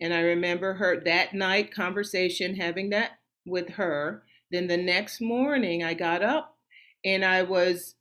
[0.00, 3.12] And I remember her that night conversation, having that
[3.46, 4.24] with her.
[4.50, 6.56] Then the next morning, I got up
[7.04, 7.94] and I was,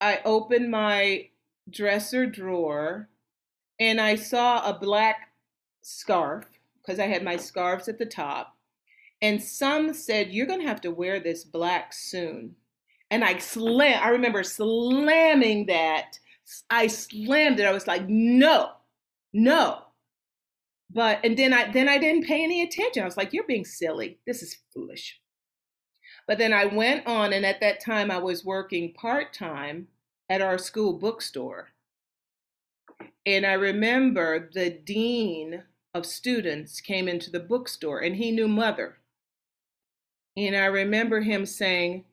[0.00, 1.28] I opened my
[1.70, 3.08] dresser drawer
[3.82, 5.32] and I saw a black
[5.80, 6.44] scarf
[6.80, 8.56] because I had my scarves at the top.
[9.20, 12.54] And some said, You're going to have to wear this black soon.
[13.10, 16.16] And I slam, I remember slamming that.
[16.70, 17.66] I slammed it.
[17.66, 18.70] I was like, No,
[19.32, 19.80] no.
[20.88, 23.02] But and then I then I didn't pay any attention.
[23.02, 24.20] I was like, You're being silly.
[24.28, 25.18] This is foolish.
[26.28, 29.88] But then I went on, and at that time I was working part time
[30.30, 31.71] at our school bookstore.
[33.26, 35.62] And I remember the dean
[35.94, 38.98] of students came into the bookstore and he knew mother.
[40.36, 42.04] And I remember him saying,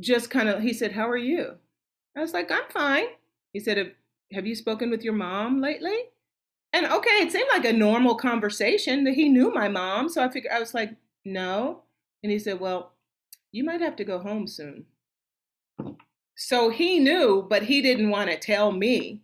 [0.00, 1.54] just kind of, he said, How are you?
[2.16, 3.06] I was like, I'm fine.
[3.52, 3.94] He said,
[4.32, 5.96] Have you spoken with your mom lately?
[6.72, 10.08] And okay, it seemed like a normal conversation that he knew my mom.
[10.08, 11.82] So I figured, I was like, No.
[12.22, 12.92] And he said, Well,
[13.52, 14.86] you might have to go home soon.
[16.36, 19.20] so he knew, but he didn't want to tell me.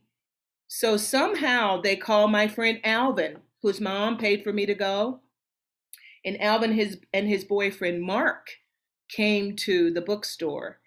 [0.72, 5.18] So somehow they called my friend Alvin, whose mom paid for me to go.
[6.24, 8.50] And Alvin his and his boyfriend Mark
[9.11, 10.78] came to the bookstore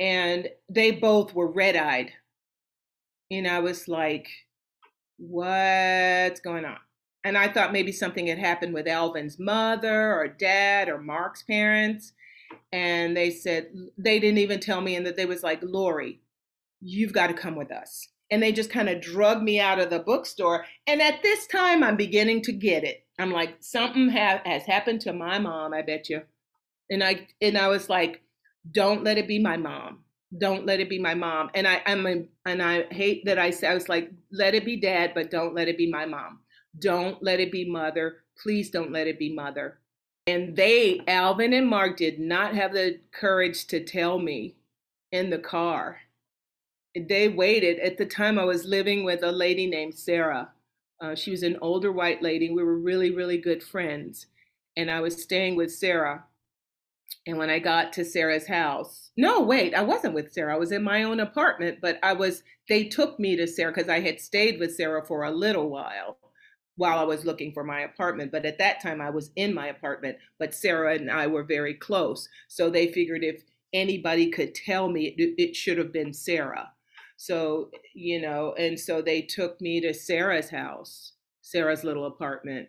[0.00, 2.10] and they both were red-eyed.
[3.30, 4.26] And I was like,
[5.16, 6.78] what's going on?
[7.22, 12.14] And I thought maybe something had happened with Alvin's mother or dad or Mark's parents.
[12.72, 16.20] And they said, they didn't even tell me, and that they was like, Lori,
[16.80, 18.08] you've got to come with us.
[18.30, 20.66] And they just kind of drug me out of the bookstore.
[20.86, 23.04] And at this time, I'm beginning to get it.
[23.18, 26.22] I'm like, something ha- has happened to my mom, I bet you.
[26.90, 28.22] And I and I was like,
[28.70, 30.04] don't let it be my mom.
[30.38, 31.50] Don't let it be my mom.
[31.54, 34.64] And I I'm a, and I hate that I said I was like, let it
[34.64, 36.40] be dad, but don't let it be my mom.
[36.78, 38.18] Don't let it be mother.
[38.42, 39.78] Please don't let it be mother.
[40.26, 44.56] And they, Alvin and Mark, did not have the courage to tell me
[45.10, 45.98] in the car.
[46.94, 47.78] They waited.
[47.78, 50.50] At the time, I was living with a lady named Sarah.
[51.00, 52.50] Uh, she was an older white lady.
[52.50, 54.26] We were really, really good friends.
[54.76, 56.24] And I was staying with Sarah.
[57.26, 60.54] And when I got to Sarah's house, no, wait, I wasn't with Sarah.
[60.54, 63.88] I was in my own apartment, but I was, they took me to Sarah because
[63.88, 66.18] I had stayed with Sarah for a little while
[66.76, 68.32] while I was looking for my apartment.
[68.32, 71.74] But at that time, I was in my apartment, but Sarah and I were very
[71.74, 72.28] close.
[72.48, 76.72] So they figured if anybody could tell me, it, it should have been Sarah.
[77.22, 82.68] So, you know, and so they took me to Sarah's house, Sarah's little apartment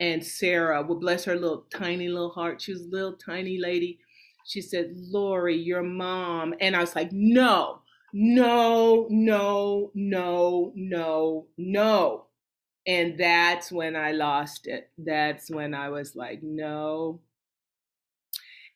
[0.00, 4.00] and Sarah, well, bless her little tiny little heart, she was a little tiny lady.
[4.44, 6.54] She said, Lori, your mom.
[6.60, 12.26] And I was like, no, no, no, no, no, no.
[12.88, 14.90] And that's when I lost it.
[14.98, 17.20] That's when I was like, no.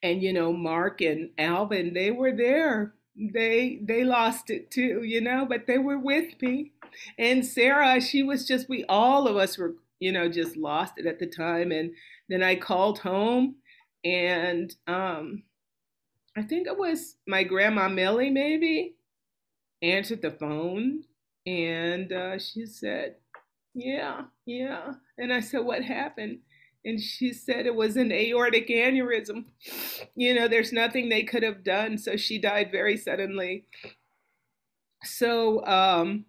[0.01, 2.95] And you know, Mark and Alvin, they were there.
[3.19, 6.73] They they lost it too, you know, but they were with me.
[7.19, 11.07] And Sarah, she was just we all of us were you know, just lost it
[11.07, 11.73] at the time.
[11.73, 11.93] And
[12.29, 13.57] then I called home
[14.05, 15.43] and um,
[16.37, 18.95] I think it was my grandma Millie, maybe,
[19.83, 21.03] answered the phone
[21.47, 23.17] and uh, she said,
[23.75, 24.93] Yeah, yeah.
[25.17, 26.41] And I said, What happened?
[26.85, 29.47] And she said it was an aortic aneurysm.
[30.15, 31.99] You know, there's nothing they could have done.
[31.99, 33.65] So she died very suddenly.
[35.05, 36.25] So, um,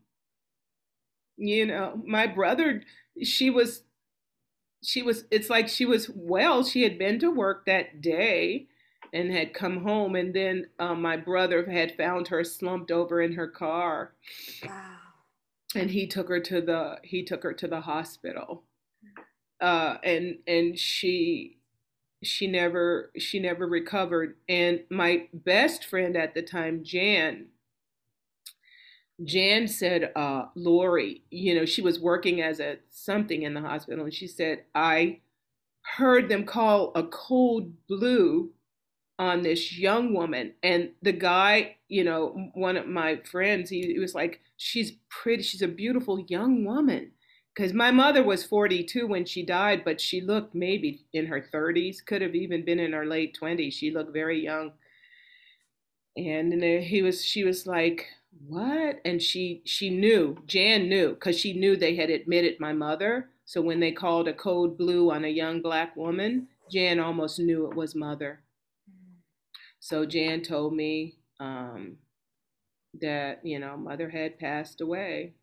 [1.38, 2.83] you know, my brother
[3.23, 3.83] she was
[4.83, 8.67] she was it's like she was well she had been to work that day
[9.12, 13.33] and had come home and then um, my brother had found her slumped over in
[13.33, 14.13] her car
[14.65, 14.97] wow.
[15.75, 18.63] and he took her to the he took her to the hospital
[19.62, 21.58] uh, and and she
[22.24, 27.48] she never she never recovered and my best friend at the time jan
[29.24, 34.06] Jan said, uh, Lori, you know, she was working as a something in the hospital,
[34.06, 35.19] and she said, I
[35.82, 38.52] heard them call a code blue
[39.17, 40.54] on this young woman.
[40.63, 45.43] And the guy, you know, one of my friends, he, he was like, She's pretty,
[45.43, 47.12] she's a beautiful young woman.
[47.60, 51.98] Because my mother was 42 when she died, but she looked maybe in her 30s,
[52.06, 53.74] could have even been in her late 20s.
[53.74, 54.72] She looked very young.
[56.15, 58.08] And he was, she was like,
[58.48, 63.28] what and she she knew jan knew because she knew they had admitted my mother
[63.43, 67.65] so when they called a code blue on a young black woman jan almost knew
[67.65, 68.39] it was mother
[69.80, 71.98] so jan told me um,
[73.02, 75.34] that you know mother had passed away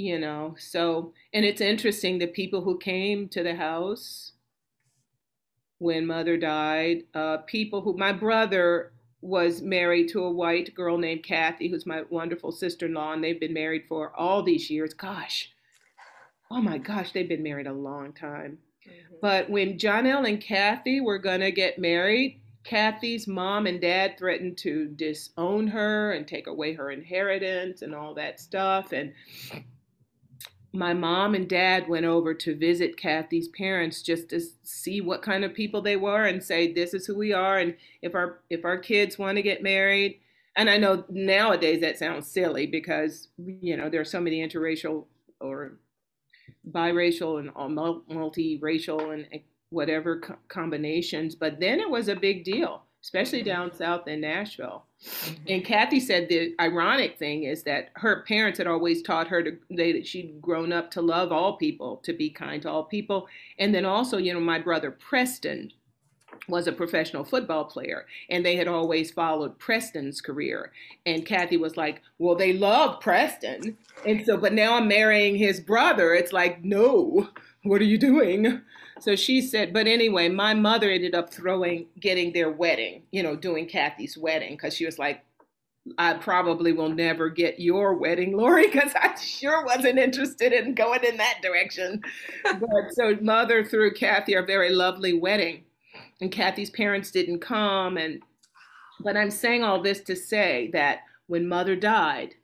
[0.00, 4.32] you know so and it's interesting the people who came to the house
[5.78, 11.22] when mother died uh, people who my brother was married to a white girl named
[11.22, 14.94] Kathy, who's my wonderful sister in law, and they've been married for all these years.
[14.94, 15.50] Gosh,
[16.50, 18.58] oh my gosh, they've been married a long time.
[18.86, 19.14] Mm-hmm.
[19.20, 24.58] But when John-El and Kathy were going to get married, Kathy's mom and dad threatened
[24.58, 28.92] to disown her and take away her inheritance and all that stuff.
[28.92, 29.12] And
[30.72, 35.44] my mom and dad went over to visit Kathy's parents just to see what kind
[35.44, 38.64] of people they were and say this is who we are and if our if
[38.64, 40.20] our kids want to get married
[40.56, 45.06] and I know nowadays that sounds silly because you know there are so many interracial
[45.40, 45.72] or
[46.70, 49.38] biracial and multiracial and eh,
[49.70, 54.84] whatever co- combinations but then it was a big deal especially down south in Nashville.
[55.02, 55.34] Mm-hmm.
[55.48, 59.56] And Kathy said the ironic thing is that her parents had always taught her to
[59.70, 63.26] they, that she'd grown up to love all people, to be kind to all people.
[63.58, 65.72] And then also, you know, my brother Preston,
[66.48, 70.72] was a professional football player and they had always followed Preston's career.
[71.06, 73.76] And Kathy was like, Well, they love Preston.
[74.06, 76.14] And so, but now I'm marrying his brother.
[76.14, 77.28] It's like, No,
[77.62, 78.62] what are you doing?
[79.00, 83.36] So she said, But anyway, my mother ended up throwing, getting their wedding, you know,
[83.36, 85.24] doing Kathy's wedding because she was like,
[85.96, 91.04] I probably will never get your wedding, Lori, because I sure wasn't interested in going
[91.04, 92.02] in that direction.
[92.44, 95.64] but so mother threw Kathy a very lovely wedding
[96.20, 97.96] and Kathy's parents didn't come.
[97.96, 98.22] And
[99.00, 102.34] but I'm saying all this to say that when mother died,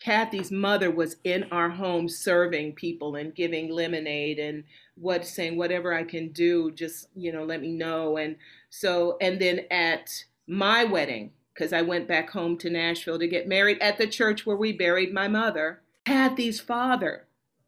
[0.00, 4.64] Kathy's mother was in our home serving people and giving lemonade and
[5.00, 8.16] what saying whatever I can do, just you know, let me know.
[8.16, 8.36] And
[8.68, 13.48] so and then at my wedding, because I went back home to Nashville to get
[13.48, 17.26] married at the church where we buried my mother, Kathy's father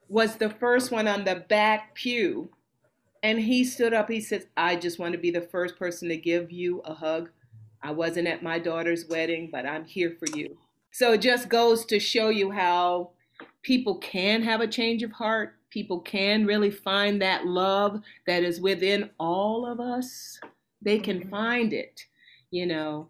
[0.09, 2.51] was the first one on the back pew
[3.23, 4.11] and he stood up.
[4.11, 7.31] He says, I just want to be the first person to give you a hug.
[7.83, 10.57] I wasn't at my daughter's wedding, but I'm here for you.
[10.91, 13.11] So it just goes to show you how
[13.63, 15.57] people can have a change of heart.
[15.73, 20.39] People can really find that love that is within all of us.
[20.83, 21.31] They can mm-hmm.
[21.31, 22.05] find it,
[22.51, 23.09] you know.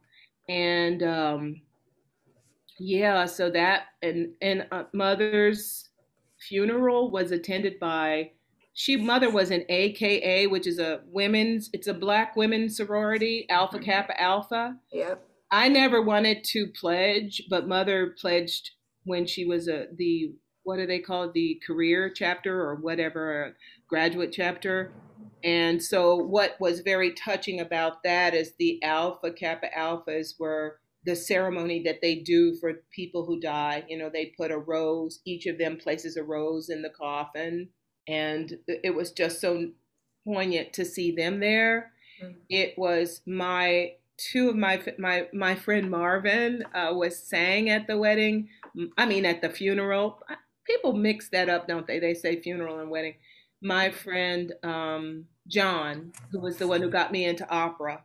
[0.48, 1.62] And um,
[2.78, 5.88] yeah, so that and and uh, mother's
[6.38, 8.30] funeral was attended by
[8.74, 13.76] she mother was an AKA, which is a women's, it's a black women's sorority, Alpha
[13.76, 13.84] mm-hmm.
[13.84, 14.76] Kappa Alpha.
[14.92, 15.22] Yep.
[15.50, 18.70] I never wanted to pledge, but mother pledged
[19.04, 20.32] when she was a the
[20.64, 23.52] what do they call the career chapter or whatever, a
[23.88, 24.92] graduate chapter.
[25.44, 31.16] And so what was very touching about that is the Alpha Kappa Alphas were the
[31.16, 33.84] ceremony that they do for people who die.
[33.88, 37.68] You know, they put a rose, each of them places a rose in the coffin
[38.08, 39.70] and it was just so
[40.24, 41.92] poignant to see them there.
[42.22, 42.38] Mm-hmm.
[42.48, 47.98] It was my two of my my my friend Marvin uh, was sang at the
[47.98, 48.48] wedding.
[48.96, 50.20] I mean, at the funeral.
[50.66, 51.98] People mix that up, don't they?
[51.98, 53.14] They say funeral and wedding.
[53.60, 58.02] My friend um, John, who was the one who got me into opera,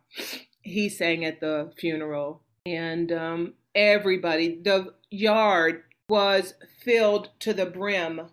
[0.62, 4.60] he sang at the funeral, and um, everybody.
[4.62, 6.54] The yard was
[6.84, 8.30] filled to the brim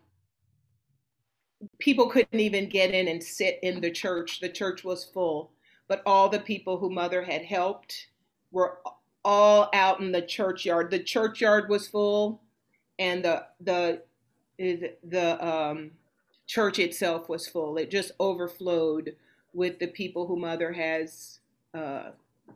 [1.78, 4.40] people couldn't even get in and sit in the church.
[4.40, 5.52] The church was full,
[5.88, 8.08] but all the people who mother had helped
[8.50, 8.78] were
[9.24, 10.90] all out in the churchyard.
[10.90, 12.42] The churchyard was full,
[12.98, 14.02] and the the
[14.58, 15.92] the um,
[16.46, 17.76] church itself was full.
[17.76, 19.16] It just overflowed
[19.52, 21.40] with the people who mother has,
[21.74, 22.10] uh,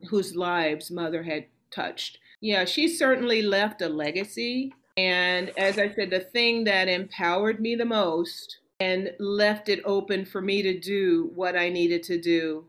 [0.09, 2.19] whose lives mother had touched.
[2.41, 4.73] Yeah, she certainly left a legacy.
[4.97, 10.25] And as I said, the thing that empowered me the most and left it open
[10.25, 12.65] for me to do what I needed to do.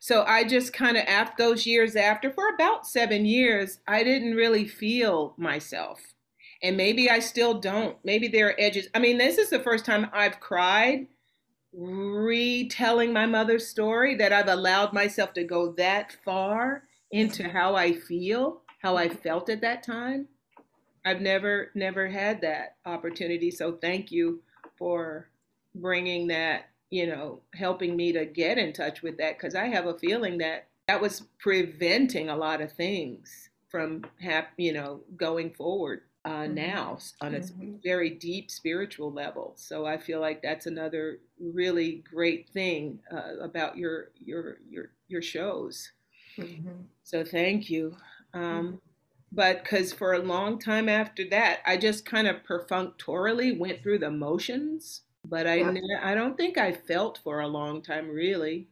[0.00, 4.34] So I just kind of, after those years after, for about seven years, I didn't
[4.34, 6.00] really feel myself.
[6.66, 7.96] And maybe I still don't.
[8.02, 8.88] Maybe there are edges.
[8.92, 11.06] I mean, this is the first time I've cried
[11.72, 17.92] retelling my mother's story that I've allowed myself to go that far into how I
[17.92, 20.26] feel, how I felt at that time.
[21.04, 23.52] I've never, never had that opportunity.
[23.52, 24.42] So thank you
[24.76, 25.28] for
[25.72, 29.86] bringing that, you know, helping me to get in touch with that because I have
[29.86, 35.50] a feeling that that was preventing a lot of things from hap- you know going
[35.50, 36.54] forward uh, mm-hmm.
[36.54, 37.76] now on a mm-hmm.
[37.82, 39.54] very deep spiritual level.
[39.56, 45.22] So I feel like that's another really great thing uh, about your your your your
[45.22, 45.92] shows.
[46.36, 46.82] Mm-hmm.
[47.04, 47.96] So thank you.
[48.34, 48.76] Um, mm-hmm.
[49.32, 54.00] but because for a long time after that, I just kind of perfunctorily went through
[54.00, 56.00] the motions but I, yeah.
[56.02, 58.68] I don't think I felt for a long time, really.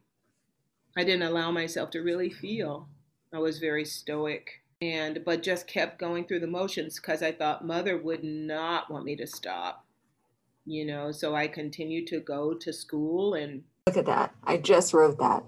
[0.97, 2.89] I didn't allow myself to really feel.
[3.33, 7.67] I was very stoic and but just kept going through the motions because I thought
[7.67, 9.85] mother would not want me to stop.
[10.67, 14.35] You know, so I continued to go to school and look at that.
[14.45, 15.45] I just wrote that.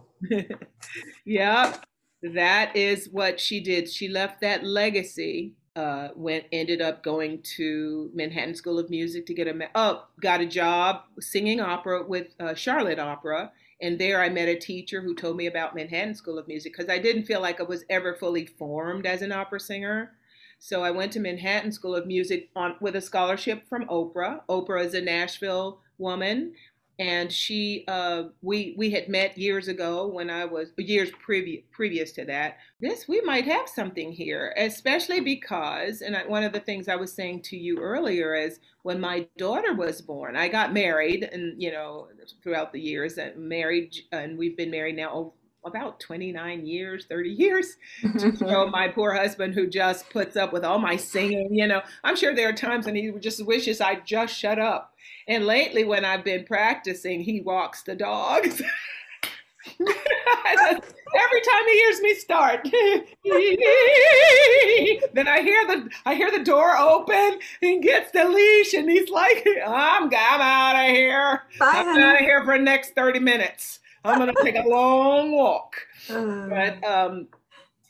[1.25, 1.77] yeah,
[2.23, 3.91] that is what she did.
[3.91, 9.35] She left that legacy uh, went ended up going to Manhattan School of Music to
[9.35, 14.29] get a oh got a job singing opera with uh, Charlotte Opera, and there I
[14.29, 17.41] met a teacher who told me about Manhattan School of Music because I didn't feel
[17.41, 20.13] like I was ever fully formed as an opera singer.
[20.59, 24.41] So I went to Manhattan School of Music on with a scholarship from Oprah.
[24.49, 26.55] Oprah is a Nashville woman
[26.99, 32.13] and she uh, we we had met years ago when I was years previous previous
[32.13, 32.59] to that.
[32.81, 36.97] This we might have something here, especially because and I, one of the things I
[36.97, 41.61] was saying to you earlier is when my daughter was born, I got married, and
[41.61, 42.09] you know
[42.43, 45.33] throughout the years and married, and we've been married now
[45.67, 47.77] about 29 years, 30 years
[48.19, 51.55] to show my poor husband who just puts up with all my singing.
[51.55, 54.95] You know, I'm sure there are times when he just wishes I'd just shut up.
[55.29, 58.63] And lately, when I've been practicing, he walks the dogs.
[59.81, 62.63] Every time he hears me start,
[65.15, 67.41] then I hear the I hear the door open.
[67.63, 71.43] and gets the leash and he's like, "I'm I'm out of here.
[71.59, 73.81] Bye, I'm out of here for the next thirty minutes.
[74.07, 75.77] I'm gonna take a long walk."
[76.09, 76.49] Uh.
[76.49, 77.29] But um,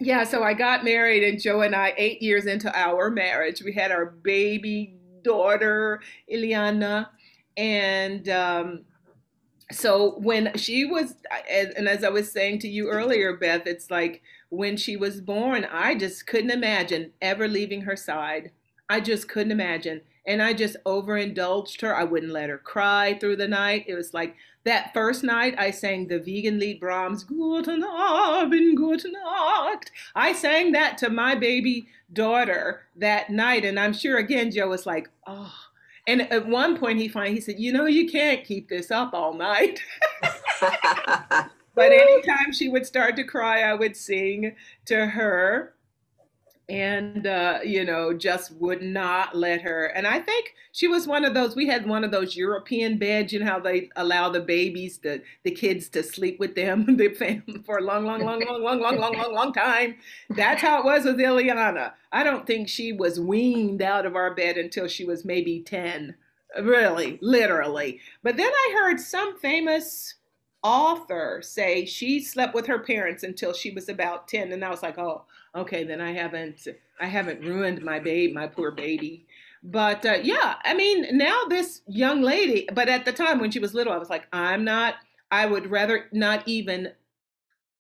[0.01, 3.73] yeah, so I got married, and Joe and I, eight years into our marriage, we
[3.73, 6.01] had our baby daughter
[6.31, 7.09] Iliana,
[7.57, 8.85] and um,
[9.73, 11.17] so when she was
[11.51, 15.67] and as i was saying to you earlier beth it's like when she was born
[15.73, 18.53] i just couldn't imagine ever leaving her side
[18.89, 23.35] i just couldn't imagine and i just overindulged her i wouldn't let her cry through
[23.37, 24.37] the night it was like
[24.67, 29.91] that first night i sang the Wiegenlied brahms guten abend Guten nacht.
[30.15, 34.85] I sang that to my baby daughter that night and i'm sure again joe was
[34.85, 35.55] like oh
[36.07, 39.13] and at one point, he finally he said, "You know, you can't keep this up
[39.13, 39.81] all night."
[40.61, 44.55] but anytime she would start to cry, I would sing
[44.87, 45.75] to her
[46.69, 49.87] and uh, you know just would not let her.
[49.87, 53.33] And i think she was one of those we had one of those european beds
[53.33, 57.09] you know how they allow the babies the the kids to sleep with them the
[57.11, 59.97] family for a long long long long long long long long long time.
[60.31, 61.93] That's how it was with Iliana.
[62.13, 66.15] i don't think she was weaned out of our bed until she was maybe 10
[66.63, 68.01] really literally.
[68.23, 70.15] But then i heard some famous
[70.67, 74.83] author say she slept with her parents until she was about 10 and i was
[74.83, 76.67] like oh okay then i haven't
[77.01, 79.25] i haven't ruined my baby my poor baby.
[79.63, 83.61] But uh, yeah i mean now this young lady but at the time when she
[83.61, 84.95] was little i was like i'm not
[85.31, 86.91] i would rather not even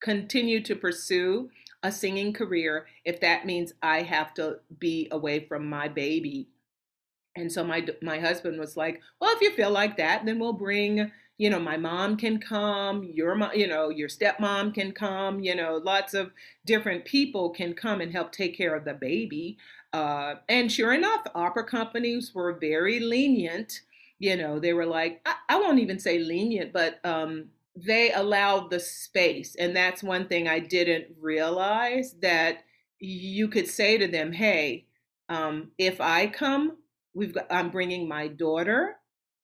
[0.00, 1.50] continue to pursue
[1.82, 6.48] a singing career if that means i have to be away from my baby.
[7.34, 10.52] And so my my husband was like well if you feel like that then we'll
[10.52, 15.40] bring you know, my mom can come, your mom, you know, your stepmom can come,
[15.40, 16.30] you know, lots of
[16.64, 19.58] different people can come and help take care of the baby.
[19.92, 23.80] Uh, and sure enough, opera companies were very lenient.
[24.18, 28.70] You know, they were like, I, I won't even say lenient, but um, they allowed
[28.70, 29.54] the space.
[29.56, 32.64] And that's one thing I didn't realize that
[32.98, 34.86] you could say to them, hey,
[35.28, 36.78] um, if I come,
[37.12, 38.96] we've got, I'm bringing my daughter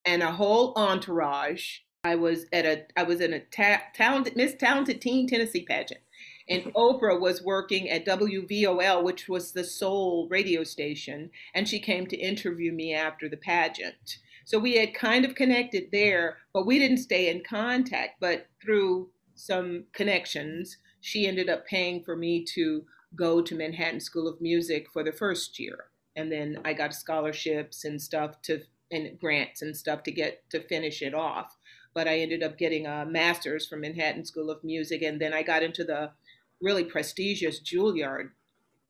[0.04, 1.78] and a whole entourage.
[2.04, 6.00] I was at a I was in a ta- talented Miss Talented Teen Tennessee pageant,
[6.48, 12.06] and Oprah was working at WVOL, which was the soul radio station, and she came
[12.08, 14.18] to interview me after the pageant.
[14.44, 18.20] So we had kind of connected there, but we didn't stay in contact.
[18.20, 22.84] But through some connections, she ended up paying for me to
[23.14, 25.86] go to Manhattan School of Music for the first year.
[26.16, 28.62] And then I got scholarships and stuff to
[28.92, 31.56] and grants and stuff to get to finish it off.
[31.94, 35.42] But I ended up getting a master's from Manhattan School of Music, and then I
[35.42, 36.12] got into the
[36.60, 38.30] really prestigious Juilliard.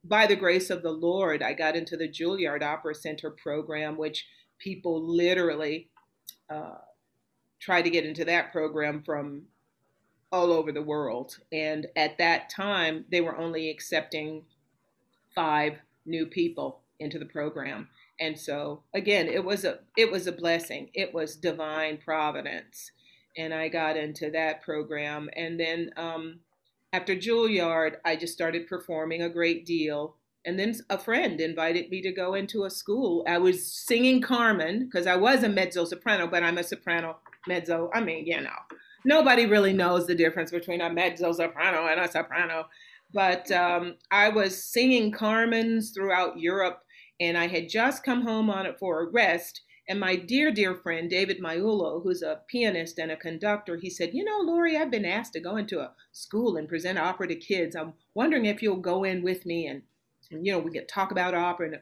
[0.05, 4.27] By the grace of the Lord, I got into the Juilliard Opera Center program, which
[4.59, 5.89] people literally
[6.51, 6.79] uh,
[7.61, 9.43] try to get into that program from
[10.33, 11.39] all over the world.
[11.53, 14.45] And at that time, they were only accepting
[15.35, 17.89] five new people into the program
[18.23, 20.91] and so again it was a it was a blessing.
[20.95, 22.93] It was divine providence.
[23.37, 25.29] And i got into that program.
[25.37, 26.39] And then um,
[26.93, 30.15] after juilliard i just started performing a great deal.
[30.45, 33.25] And then a friend invited me to go into a school.
[33.29, 37.17] I was singing carmen because i was a mezzo soprano but i'm a soprano
[37.49, 37.91] mezzo.
[37.93, 38.61] I mean you know
[39.05, 42.67] nobody really knows the difference between a mezzo soprano and a soprano.
[43.13, 46.83] But um, i was singing carmens throughout europe
[47.21, 49.63] and I had just come home on it for a rest.
[49.89, 54.11] And my dear, dear friend, David Maiulo, who's a pianist and a conductor, he said,
[54.13, 57.35] You know, Lori, I've been asked to go into a school and present opera to
[57.35, 57.75] kids.
[57.75, 59.83] I'm wondering if you'll go in with me and,
[60.31, 61.67] and you know, we could talk about opera.
[61.67, 61.81] And,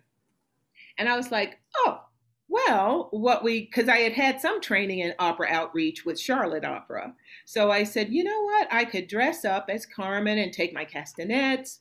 [0.98, 2.00] and I was like, Oh,
[2.48, 7.14] well, what we, because I had had some training in opera outreach with Charlotte Opera.
[7.44, 8.66] So I said, You know what?
[8.72, 11.80] I could dress up as Carmen and take my castanets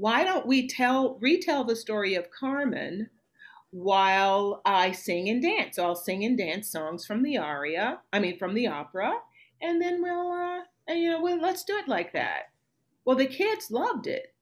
[0.00, 3.10] why don't we tell retell the story of Carmen
[3.70, 5.78] while I sing and dance?
[5.78, 9.12] I'll sing and dance songs from the aria, I mean from the opera,
[9.60, 10.60] and then we'll uh,
[10.92, 12.50] you know, well, let's do it like that.
[13.04, 14.34] Well, the kids loved it.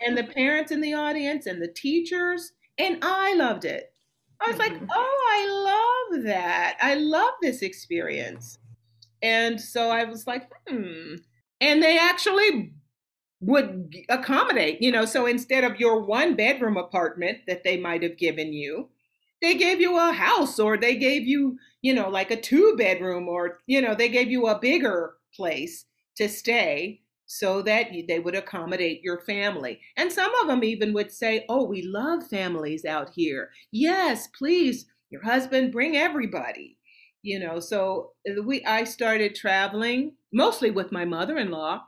[0.00, 3.92] And the parents in the audience and the teachers, and I loved it.
[4.40, 4.86] I was like, mm-hmm.
[4.90, 6.76] oh, I love that.
[6.80, 8.58] I love this experience.
[9.22, 11.16] And so I was like, hmm,
[11.60, 12.72] and they actually
[13.40, 15.04] would accommodate, you know.
[15.04, 18.88] So instead of your one bedroom apartment that they might have given you,
[19.42, 23.28] they gave you a house or they gave you, you know, like a two bedroom
[23.28, 25.84] or, you know, they gave you a bigger place
[26.16, 29.80] to stay so that they would accommodate your family.
[29.96, 33.50] And some of them even would say, Oh, we love families out here.
[33.72, 36.78] Yes, please, your husband, bring everybody.
[37.22, 41.82] You know, so uh, we I started traveling mostly with my mother-in-law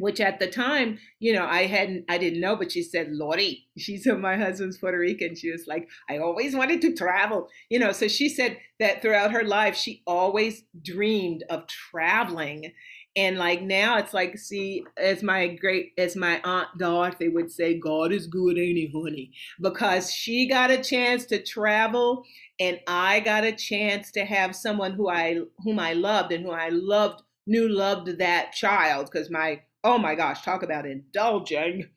[0.00, 3.66] which at the time, you know, I hadn't, I didn't know, but she said, Lori,
[3.78, 5.34] she said my husband's Puerto Rican.
[5.36, 7.92] She was like, I always wanted to travel, you know.
[7.92, 12.72] So she said that throughout her life, she always dreamed of traveling.
[13.16, 17.78] And like now it's like, see, as my great, as my aunt Dorothy would say,
[17.78, 19.32] God is good, ain't he, honey?
[19.60, 22.24] Because she got a chance to travel
[22.60, 26.52] and I got a chance to have someone who I, whom I loved and who
[26.52, 31.88] I loved, knew loved that child because my oh my gosh, talk about indulging.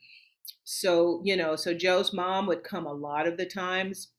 [0.63, 4.09] So, you know, so Joe's mom would come a lot of the times.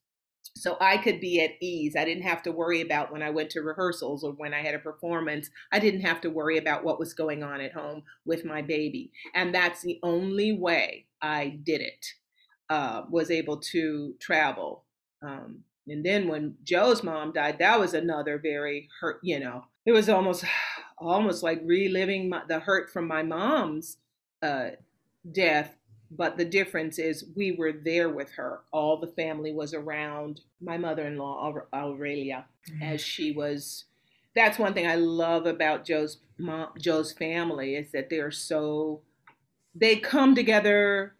[0.57, 1.97] So I could be at ease.
[1.97, 4.75] I didn't have to worry about when I went to rehearsals or when I had
[4.75, 5.51] a performance.
[5.73, 9.11] I didn't have to worry about what was going on at home with my baby.
[9.35, 12.07] And that's the only way I did it,
[12.71, 14.85] uh, was able to travel.
[15.23, 19.93] Um, and then when Joe's mom died, that was another very hurt, you know, it
[19.93, 20.45] was almost
[20.99, 23.99] almost like reliving my, the hurt from my mom's
[24.43, 24.71] uh,
[25.31, 25.77] death.
[26.11, 28.61] But the difference is we were there with her.
[28.73, 32.83] All the family was around my mother-in-law Aurelia mm-hmm.
[32.83, 33.85] as she was.
[34.37, 39.01] That's one thing I love about Joe's mom, Joe's family is that they're so
[39.75, 41.15] they come together.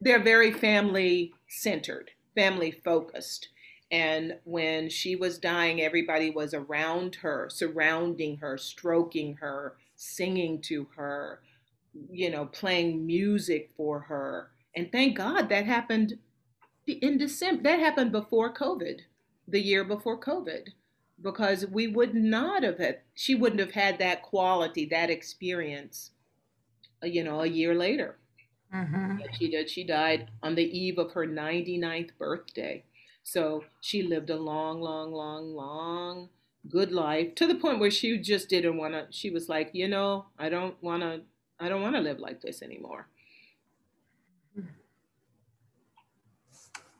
[0.00, 3.48] They're very family centered, family focused
[3.90, 10.88] and when she was dying, everybody was around her, surrounding her, stroking her, singing to
[10.96, 11.40] her,
[12.10, 14.50] you know, playing music for her.
[14.74, 16.18] And thank God that happened
[16.86, 17.62] in December.
[17.62, 19.00] That happened before COVID,
[19.46, 20.68] the year before COVID,
[21.22, 26.10] because we would not have had, she wouldn't have had that quality, that experience,
[27.02, 28.16] uh, you know, a year later.
[28.74, 29.18] Mm-hmm.
[29.38, 29.70] She did.
[29.70, 32.82] She died on the eve of her 99th birthday.
[33.26, 36.30] So she lived a long, long, long, long,
[36.68, 39.08] good life to the point where she just didn't want to.
[39.10, 41.22] She was like, you know, I don't want to.
[41.58, 43.08] I don't want to live like this anymore.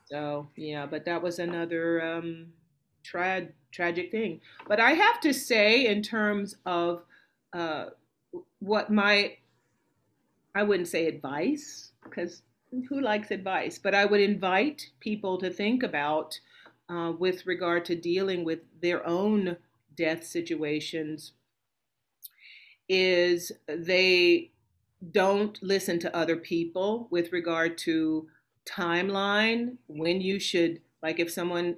[0.05, 2.53] So yeah, but that was another um,
[3.03, 4.41] tra- tragic thing.
[4.69, 7.05] But I have to say, in terms of
[7.53, 7.87] uh,
[8.61, 9.37] what my,
[10.55, 12.43] I wouldn't say advice because
[12.89, 13.79] who likes advice?
[13.79, 16.39] But I would invite people to think about
[16.89, 19.57] uh, with regard to dealing with their own
[19.97, 21.33] death situations
[22.89, 24.53] is they
[25.11, 28.29] don't listen to other people with regard to
[28.65, 31.77] timeline when you should like if someone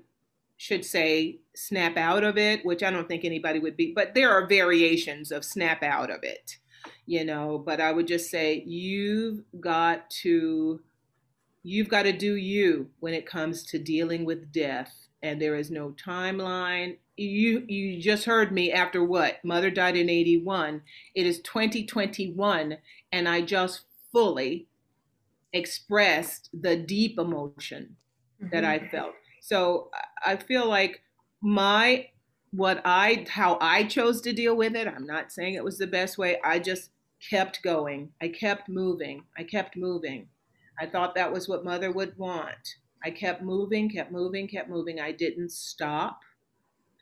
[0.56, 4.30] should say snap out of it which i don't think anybody would be but there
[4.30, 6.56] are variations of snap out of it
[7.08, 10.78] you know but i would just say you've got to
[11.62, 15.70] you've got to do you when it comes to dealing with death and there is
[15.70, 16.98] no timeline.
[17.16, 19.44] You you just heard me after what?
[19.44, 20.82] Mother died in 81
[21.14, 22.76] it is 2021
[23.10, 24.68] and i just fully
[25.52, 27.96] expressed the deep emotion
[28.40, 28.50] mm-hmm.
[28.52, 29.14] that i felt.
[29.40, 29.90] So
[30.24, 31.02] i feel like
[31.40, 32.06] my
[32.50, 35.86] what i how i chose to deal with it i'm not saying it was the
[35.86, 36.90] best way i just
[37.30, 40.28] kept going i kept moving i kept moving
[40.80, 42.76] I thought that was what mother would want.
[43.04, 45.00] I kept moving, kept moving, kept moving.
[45.00, 46.20] I didn't stop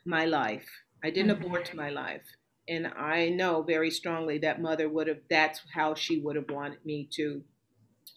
[0.05, 0.67] my life.
[1.03, 1.45] I didn't mm-hmm.
[1.45, 2.23] abort my life.
[2.67, 6.83] And I know very strongly that mother would have that's how she would have wanted
[6.85, 7.41] me to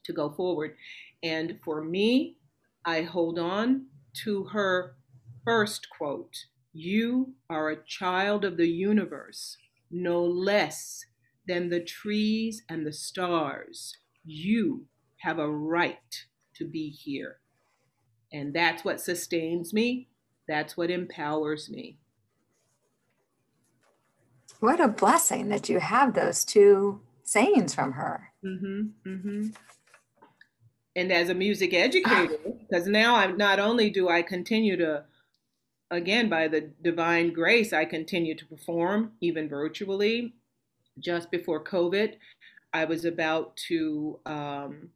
[0.05, 0.77] to go forward.
[1.23, 2.37] And for me,
[2.85, 3.87] I hold on
[4.25, 4.97] to her
[5.45, 6.35] first quote.
[6.73, 9.57] You are a child of the universe,
[9.91, 11.05] no less
[11.51, 13.97] than the trees and the stars.
[14.25, 14.87] You
[15.17, 16.25] have a right
[16.55, 17.39] to be here.
[18.33, 20.07] And that's what sustains me.
[20.47, 21.99] That's what empowers me.
[24.61, 28.29] What a blessing that you have those two sayings from her.
[28.45, 29.47] Mm-hmm, mm-hmm.
[30.95, 35.03] And as a music educator, because now I'm not only do I continue to,
[35.91, 40.35] again, by the divine grace, I continue to perform even virtually.
[41.01, 42.15] Just before COVID,
[42.73, 44.91] I was about to um,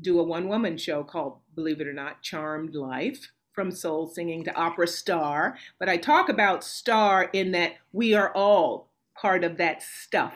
[0.00, 4.44] do a one woman show called, believe it or not, Charmed Life from soul singing
[4.44, 5.56] to opera star.
[5.78, 10.34] But I talk about star in that we are all part of that stuff.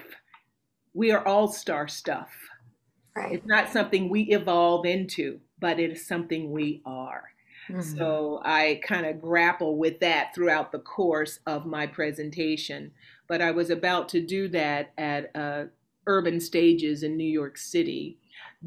[0.94, 2.30] we are all star stuff.
[3.16, 3.32] Right.
[3.32, 7.30] It's not something we evolve into, but it is something we are.
[7.68, 7.80] Mm-hmm.
[7.80, 12.92] So I kind of grapple with that throughout the course of my presentation.
[13.26, 15.64] But I was about to do that at uh,
[16.06, 18.18] Urban Stages in New York City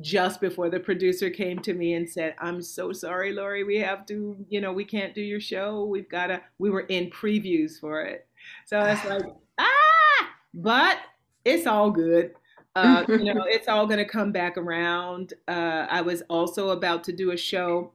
[0.01, 4.05] just before the producer came to me and said, I'm so sorry, Lori, we have
[4.08, 5.86] to, you know, we can't do your show.
[5.86, 8.28] We've got to, we were in previews for it.
[8.66, 10.97] So I was like, ah, but
[11.45, 12.34] it's all good.
[12.76, 15.34] Uh, you know, it's all going to come back around.
[15.47, 17.91] Uh, I was also about to do a show,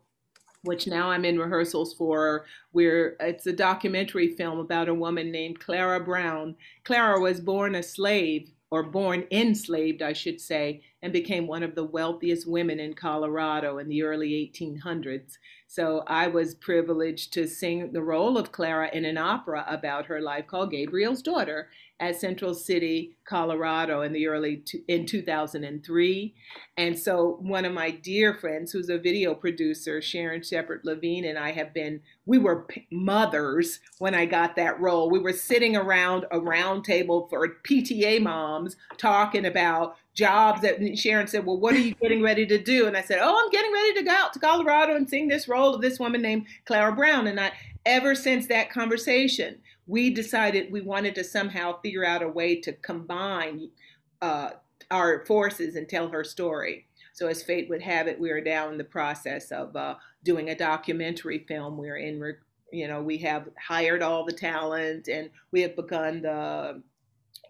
[0.63, 5.61] which now I'm in rehearsals for, where it's a documentary film about a woman named
[5.61, 6.57] Clara Brown.
[6.85, 11.75] Clara was born a slave or born enslaved, I should say, and became one of
[11.75, 15.35] the wealthiest women in Colorado in the early 1800s.
[15.73, 20.21] So I was privileged to sing the role of Clara in an opera about her
[20.21, 26.35] life called Gabriel's Daughter at Central City, Colorado in the early in 2003.
[26.77, 31.39] And so one of my dear friends who's a video producer, Sharon Shepard Levine and
[31.39, 35.11] I have been we were mothers when I got that role.
[35.11, 41.29] We were sitting around a round table for PTA moms talking about jobs that Sharon
[41.29, 42.87] said, Well, what are you getting ready to do?
[42.87, 45.49] And I said, Oh, I'm getting ready to go out to Colorado and sing this
[45.49, 47.27] role of this woman named Clara Brown.
[47.27, 47.53] And I
[47.87, 52.73] ever since that conversation, we decided we wanted to somehow figure out a way to
[52.73, 53.71] combine
[54.21, 54.51] uh,
[54.91, 56.87] our forces and tell her story.
[57.15, 60.51] So, as fate would have it, we are now in the process of uh, doing
[60.51, 61.77] a documentary film.
[61.77, 62.37] We're in,
[62.73, 66.83] you know, we have hired all the talent and we have begun the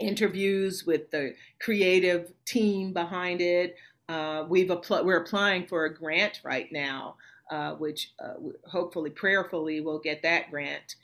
[0.00, 3.76] interviews with the creative team behind it.
[4.08, 7.16] Uh, we've apl- we're applying for a grant right now,
[7.52, 8.34] uh, which uh,
[8.66, 10.96] hopefully, prayerfully, we'll get that grant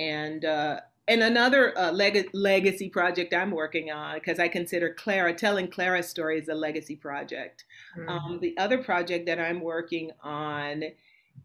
[0.00, 5.32] and uh, and another uh, leg- legacy project I'm working on because I consider Clara
[5.32, 7.64] telling Clara's story is a legacy project.
[7.96, 8.08] Mm-hmm.
[8.08, 10.82] Um, the other project that I'm working on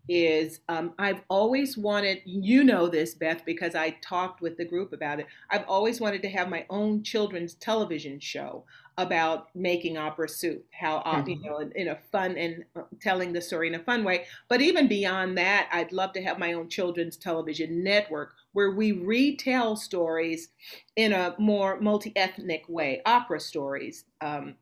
[0.10, 4.92] is um, I've always wanted, you know this, Beth, because I talked with the group
[4.92, 5.28] about it.
[5.52, 8.64] I've always wanted to have my own children's television show
[8.98, 11.30] about making opera soup, how, uh, mm-hmm.
[11.30, 14.26] you know, in, in, a fun and uh, telling the story in a fun way.
[14.50, 18.94] But even beyond that, I'd love to have my own children's television network where we
[18.94, 20.50] retell stories
[20.96, 24.06] in a more multi ethnic way, opera stories.
[24.22, 24.56] Um,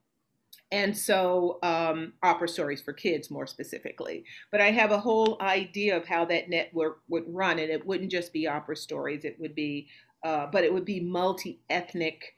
[0.71, 5.95] and so um, opera stories for kids more specifically but i have a whole idea
[5.95, 9.53] of how that network would run and it wouldn't just be opera stories it would
[9.53, 9.87] be
[10.23, 12.35] uh, but it would be multi-ethnic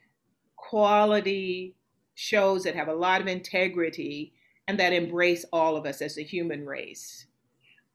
[0.57, 1.76] quality
[2.17, 4.33] shows that have a lot of integrity
[4.67, 7.27] and that embrace all of us as a human race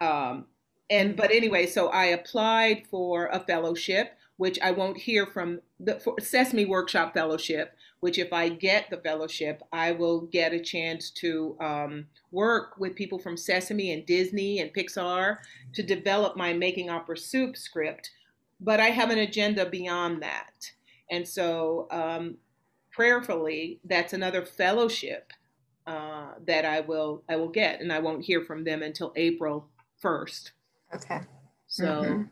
[0.00, 0.46] um,
[0.90, 6.00] and but anyway so i applied for a fellowship which i won't hear from the
[6.20, 11.56] sesame workshop fellowship which if I get the fellowship, I will get a chance to
[11.60, 15.36] um, work with people from Sesame and Disney and Pixar
[15.74, 18.10] to develop my Making Opera Soup script.
[18.60, 20.72] But I have an agenda beyond that.
[21.12, 22.38] And so, um,
[22.92, 25.32] prayerfully, that's another fellowship
[25.86, 29.68] uh, that I will I will get, and I won't hear from them until April
[29.98, 30.52] first.
[30.94, 31.20] Okay.
[31.66, 31.84] So.
[31.84, 32.22] Mm-hmm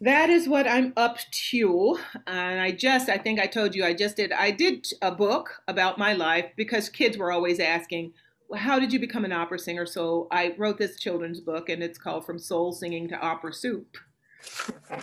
[0.00, 1.18] that is what I'm up
[1.50, 1.98] to.
[2.26, 5.62] And I just, I think I told you, I just did, I did a book
[5.68, 8.12] about my life because kids were always asking,
[8.48, 9.86] well, how did you become an opera singer?
[9.86, 13.96] So I wrote this children's book and it's called From Soul Singing to Opera Soup.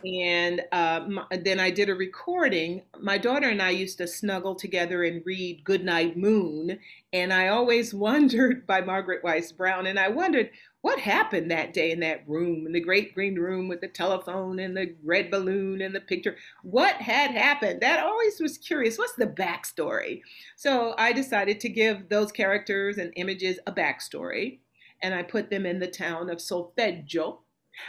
[0.06, 2.84] And uh, my, then I did a recording.
[3.00, 6.80] My daughter and I used to snuggle together and read Goodnight Moon.
[7.14, 9.88] And I always wondered by Margaret Wise Brown.
[9.88, 10.50] And I wondered,
[10.82, 14.60] what happened that day in that room, in the great green room with the telephone
[14.60, 16.36] and the red balloon and the picture?
[16.64, 17.82] What had happened?
[17.82, 18.98] That always was curious.
[18.98, 20.22] What's the backstory?
[20.56, 24.60] So I decided to give those characters and images a backstory,
[25.04, 27.42] and I put them in the town of Solfeggio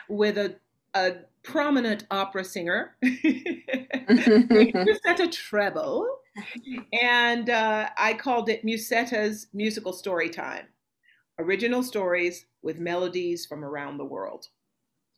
[0.08, 0.56] with a,
[0.94, 6.06] a prominent opera singer, Musetta Treble,
[6.92, 10.66] and uh, I called it Musetta's Musical Story Time
[11.38, 14.48] original stories with melodies from around the world.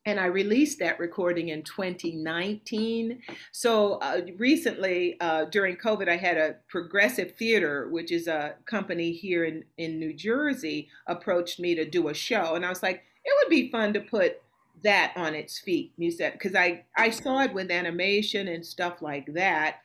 [0.06, 3.22] And I released that recording in 2019.
[3.52, 9.12] So uh, recently, uh, during COVID, I had a Progressive Theater, which is a company
[9.12, 12.54] here in, in New Jersey, approached me to do a show.
[12.54, 14.42] And I was like, it would be fun to put
[14.84, 19.32] that on its feet, said, because I, I saw it with animation and stuff like
[19.34, 19.78] that.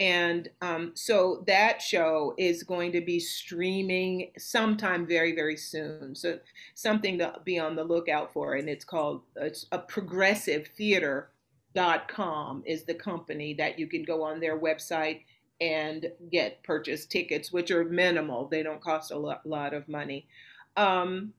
[0.00, 6.14] And um, so that show is going to be streaming sometime very, very soon.
[6.14, 6.38] So
[6.74, 8.54] something to be on the lookout for.
[8.54, 14.38] And it's called it's a progressive theater.com is the company that you can go on
[14.38, 15.22] their website
[15.60, 18.46] and get purchase tickets, which are minimal.
[18.46, 20.28] They don't cost a lot, lot of money.
[20.76, 21.32] Um,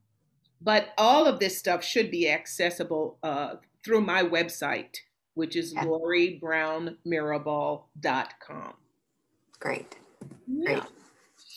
[0.61, 4.97] but all of this stuff should be accessible uh, through my website,
[5.33, 5.85] which is yeah.
[5.85, 8.73] loribrownmirabal.com.
[9.59, 9.95] Great.
[10.47, 10.65] Yeah.
[10.65, 10.83] Great.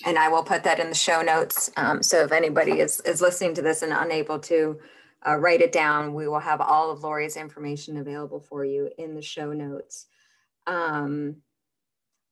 [0.05, 1.71] And I will put that in the show notes.
[1.77, 4.81] Um, so if anybody is, is listening to this and unable to
[5.27, 9.15] uh, write it down, we will have all of Lori's information available for you in
[9.15, 10.07] the show notes.
[10.67, 11.37] Um,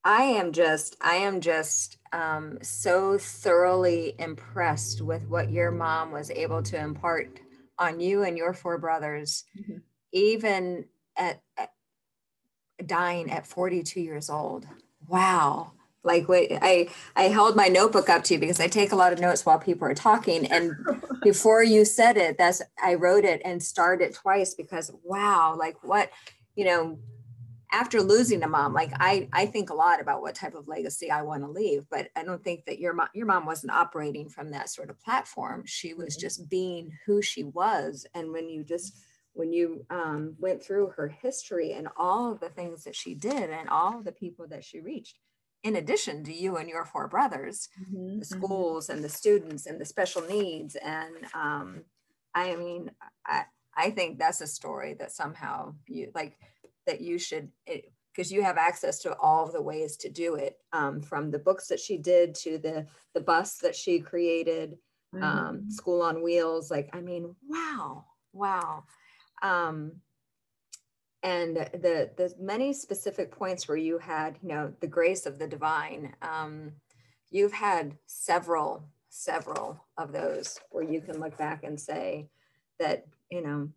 [0.04, 6.30] I am just, I am just um, so thoroughly impressed with what your mom was
[6.30, 7.40] able to impart
[7.78, 9.78] on you and your four brothers, mm-hmm.
[10.12, 10.86] even
[11.16, 11.70] at, at
[12.86, 14.66] dying at 42 years old.
[15.06, 15.72] Wow
[16.02, 19.12] like wait i i held my notebook up to you because i take a lot
[19.12, 20.72] of notes while people are talking and
[21.22, 25.76] before you said it that's i wrote it and starred it twice because wow like
[25.82, 26.10] what
[26.56, 26.98] you know
[27.72, 31.10] after losing a mom like i i think a lot about what type of legacy
[31.10, 34.28] i want to leave but i don't think that your mom your mom wasn't operating
[34.28, 36.20] from that sort of platform she was mm-hmm.
[36.20, 38.96] just being who she was and when you just
[39.32, 43.48] when you um, went through her history and all of the things that she did
[43.48, 45.18] and all the people that she reached
[45.62, 48.44] in addition to you and your four brothers, mm-hmm, the mm-hmm.
[48.44, 50.74] schools and the students and the special needs.
[50.76, 51.82] And um,
[52.34, 52.90] I mean,
[53.26, 53.44] I,
[53.76, 56.38] I think that's a story that somehow you like
[56.86, 60.58] that you should, because you have access to all of the ways to do it
[60.72, 64.76] um, from the books that she did to the, the bus that she created,
[65.14, 65.46] um, mm-hmm.
[65.46, 66.70] um, School on Wheels.
[66.70, 68.84] Like, I mean, wow, wow.
[69.42, 69.92] Um,
[71.22, 75.46] and the the many specific points where you had you know the grace of the
[75.46, 76.72] divine um,
[77.30, 82.28] you've had several several of those where you can look back and say
[82.78, 83.68] that you know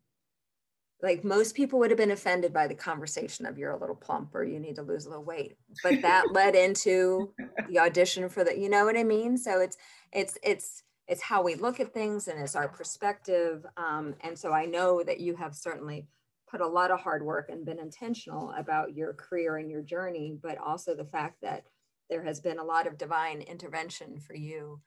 [1.03, 4.33] like most people would have been offended by the conversation of you're a little plump
[4.33, 7.31] or you need to lose a little weight but that led into
[7.69, 9.77] the audition for the you know what i mean so it's
[10.11, 14.51] it's it's it's how we look at things and it's our perspective um, and so
[14.51, 16.07] i know that you have certainly
[16.53, 20.37] put a lot of hard work and been intentional about your career and your journey,
[20.39, 21.65] but also the fact that
[22.11, 24.79] there has been a lot of divine intervention for you.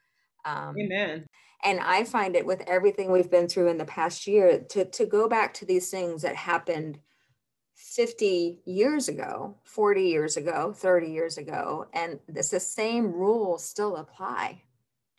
[0.47, 1.27] Um, Amen.
[1.63, 5.05] And I find it with everything we've been through in the past year to, to
[5.05, 6.99] go back to these things that happened
[7.75, 13.97] 50 years ago, 40 years ago, 30 years ago, and it's the same rules still
[13.97, 14.63] apply.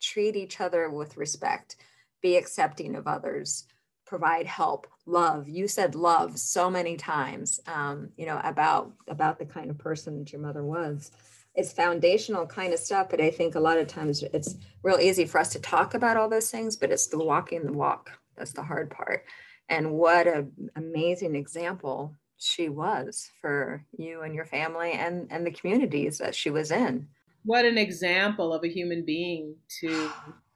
[0.01, 1.75] Treat each other with respect,
[2.21, 3.65] be accepting of others,
[4.09, 5.47] provide help love.
[5.47, 10.17] You said love so many times um, you know about about the kind of person
[10.19, 11.11] that your mother was.
[11.53, 15.25] It's foundational kind of stuff but i think a lot of times it's real easy
[15.25, 18.09] for us to talk about all those things but it's the walking the walk.
[18.35, 19.25] That's the hard part.
[19.67, 25.51] And what an amazing example she was for you and your family and and the
[25.51, 27.07] communities that she was in.
[27.45, 30.11] What an example of a human being to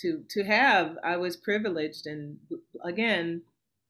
[0.00, 0.96] to to have.
[1.04, 2.38] I was privileged, and
[2.84, 3.42] again,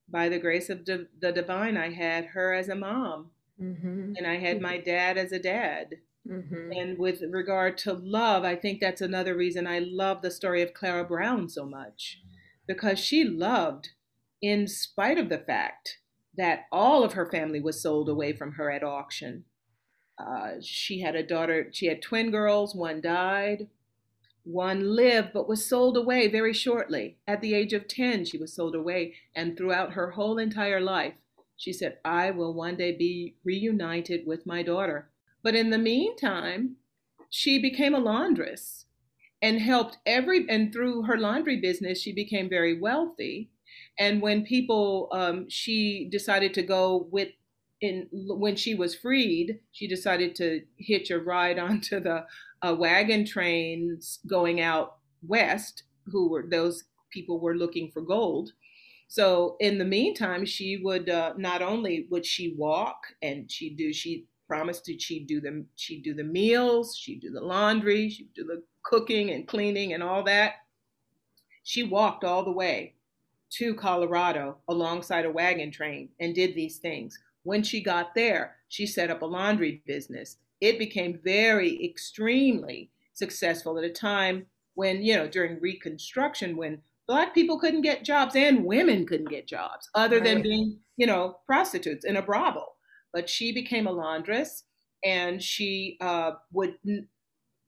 [0.08, 3.30] by the grace of the divine, I had her as a mom,
[3.60, 4.12] mm-hmm.
[4.16, 5.96] and I had my dad as a dad.
[6.28, 6.72] Mm-hmm.
[6.72, 10.72] And with regard to love, I think that's another reason I love the story of
[10.72, 12.20] Clara Brown so much,
[12.66, 13.90] because she loved
[14.40, 15.98] in spite of the fact
[16.36, 19.44] that all of her family was sold away from her at auction.
[20.18, 23.68] Uh, she had a daughter, she had twin girls, one died.
[24.44, 27.16] One lived but was sold away very shortly.
[27.26, 31.14] At the age of 10, she was sold away, and throughout her whole entire life,
[31.56, 35.10] she said, I will one day be reunited with my daughter.
[35.42, 36.76] But in the meantime,
[37.30, 38.84] she became a laundress
[39.40, 43.50] and helped every, and through her laundry business, she became very wealthy.
[43.98, 47.28] And when people, um, she decided to go with
[47.80, 52.24] in when she was freed, she decided to hitch a ride onto the
[52.64, 54.96] uh, wagon trains going out
[55.26, 55.84] west.
[56.06, 56.84] Who were those
[57.14, 58.50] people were looking for gold.
[59.08, 63.92] So in the meantime, she would uh, not only would she walk and she do
[63.92, 68.34] she promised that she'd do the she'd do the meals, she'd do the laundry, she'd
[68.34, 70.54] do the cooking and cleaning and all that.
[71.62, 72.94] She walked all the way
[73.50, 77.18] to Colorado alongside a wagon train and did these things.
[77.44, 80.38] When she got there, she set up a laundry business.
[80.64, 84.46] It became very, extremely successful at a time
[84.76, 89.46] when, you know, during Reconstruction, when Black people couldn't get jobs and women couldn't get
[89.46, 92.76] jobs other than being, you know, prostitutes in a brothel.
[93.12, 94.62] But she became a laundress
[95.04, 96.76] and she uh, would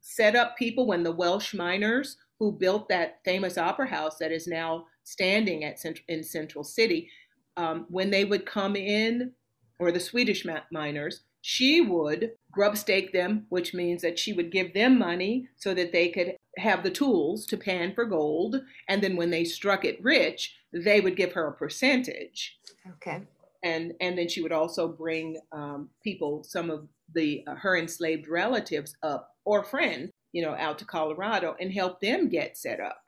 [0.01, 4.47] set up people when the Welsh miners who built that famous opera house that is
[4.47, 5.77] now standing at
[6.09, 7.11] in Central City,
[7.59, 9.33] um, when they would come in
[9.79, 14.75] or the Swedish miners, she would grub stake them, which means that she would give
[14.75, 18.63] them money so that they could have the tools to pan for gold.
[18.89, 22.59] And then when they struck it rich, they would give her a percentage.
[22.95, 23.23] Okay.
[23.63, 28.27] And, and then she would also bring um, people, some of the uh, her enslaved
[28.27, 32.99] relatives up or friends, you know, out to Colorado and help them get set up.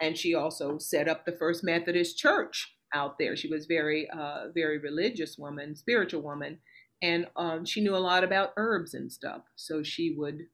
[0.00, 3.36] And she also set up the first Methodist church out there.
[3.36, 6.58] She was very, uh, very religious woman, spiritual woman,
[7.02, 9.42] and um, she knew a lot about herbs and stuff.
[9.56, 10.46] So she would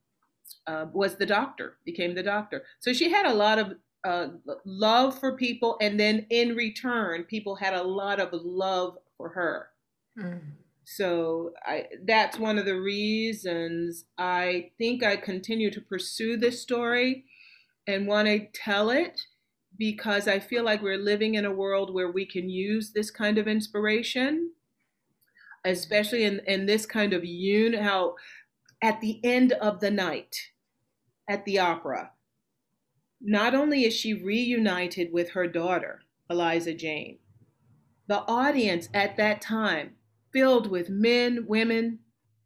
[0.66, 2.64] uh, was the doctor, became the doctor.
[2.80, 3.74] So she had a lot of
[4.04, 4.28] uh,
[4.64, 9.68] love for people, and then in return, people had a lot of love for her.
[10.18, 10.40] Mm.
[10.84, 17.26] So I, that's one of the reasons I think I continue to pursue this story
[17.86, 19.20] and want to tell it
[19.76, 23.36] because I feel like we're living in a world where we can use this kind
[23.36, 24.52] of inspiration,
[25.68, 28.14] especially in, in this kind of un how
[28.82, 30.36] at the end of the night
[31.28, 32.12] at the opera,
[33.20, 36.00] not only is she reunited with her daughter,
[36.30, 37.18] Eliza Jane,
[38.06, 39.96] the audience at that time,
[40.32, 41.98] filled with men, women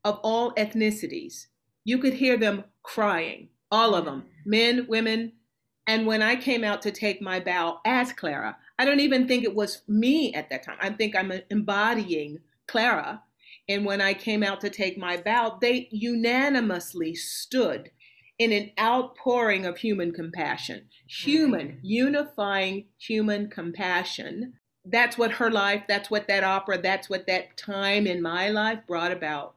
[0.05, 1.47] of all ethnicities,
[1.85, 5.33] you could hear them crying, all of them, men, women.
[5.87, 9.45] And when I came out to take my bow as Clara, I don't even think
[9.45, 10.77] it was me at that time.
[10.81, 12.39] I think I'm embodying
[12.73, 13.23] Clara.
[13.69, 17.91] And when I came out to take my bow, they unanimously stood
[18.39, 21.81] in an outpouring of human compassion, human, mm-hmm.
[21.83, 24.55] unifying human compassion.
[24.87, 28.81] That's what her life, that's what that opera, that's what that time in my life
[28.89, 29.55] brought about.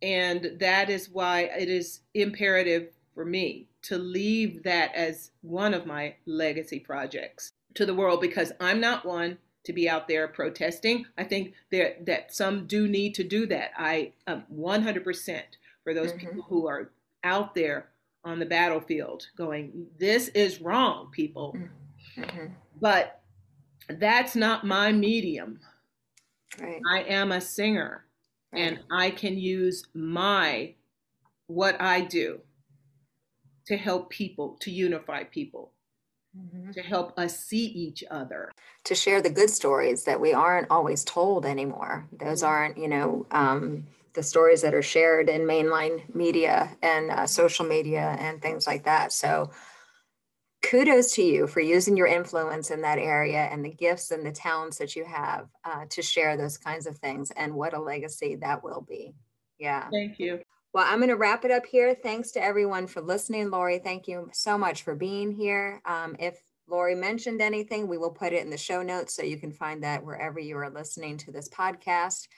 [0.00, 5.84] And that is why it is imperative for me to leave that as one of
[5.84, 11.06] my legacy projects to the world because I'm not one to be out there protesting.
[11.18, 13.72] I think that that some do need to do that.
[13.76, 15.42] I um, 100%
[15.84, 16.18] for those mm-hmm.
[16.18, 16.90] people who are
[17.24, 17.88] out there
[18.24, 21.56] on the battlefield going, This is wrong, people.
[21.56, 22.22] Mm-hmm.
[22.22, 22.46] mm-hmm.
[22.80, 23.22] But
[23.88, 25.60] that's not my medium.
[26.60, 26.80] Right.
[26.90, 28.04] I am a singer
[28.52, 28.60] right.
[28.60, 30.74] and I can use my
[31.46, 32.40] what I do
[33.66, 35.72] to help people, to unify people,
[36.36, 36.70] mm-hmm.
[36.72, 38.52] to help us see each other.
[38.84, 42.06] To share the good stories that we aren't always told anymore.
[42.12, 42.48] Those mm-hmm.
[42.48, 47.66] aren't, you know, um, the stories that are shared in mainline media and uh, social
[47.66, 49.12] media and things like that.
[49.12, 49.50] So
[50.62, 54.32] kudos to you for using your influence in that area and the gifts and the
[54.32, 58.36] talents that you have uh, to share those kinds of things and what a legacy
[58.36, 59.14] that will be.
[59.58, 59.88] Yeah.
[59.90, 60.40] Thank you.
[60.76, 61.94] Well, I'm going to wrap it up here.
[61.94, 63.48] Thanks to everyone for listening.
[63.48, 65.80] Lori, thank you so much for being here.
[65.86, 69.38] Um, if Lori mentioned anything, we will put it in the show notes so you
[69.38, 72.28] can find that wherever you are listening to this podcast.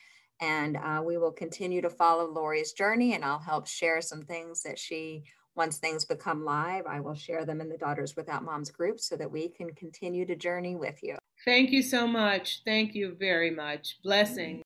[0.40, 4.62] And uh, we will continue to follow Lori's journey, and I'll help share some things
[4.62, 5.24] that she,
[5.56, 9.16] once things become live, I will share them in the Daughters Without Moms group so
[9.16, 11.18] that we can continue to journey with you.
[11.44, 12.62] Thank you so much.
[12.64, 13.98] Thank you very much.
[14.04, 14.62] Blessings.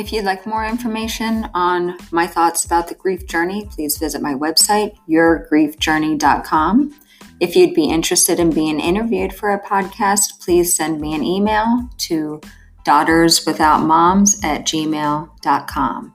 [0.00, 4.32] If you'd like more information on my thoughts about the grief journey, please visit my
[4.32, 6.94] website, yourgriefjourney.com.
[7.38, 11.90] If you'd be interested in being interviewed for a podcast, please send me an email
[11.98, 12.40] to
[12.86, 16.14] daughterswithoutmoms at gmail.com.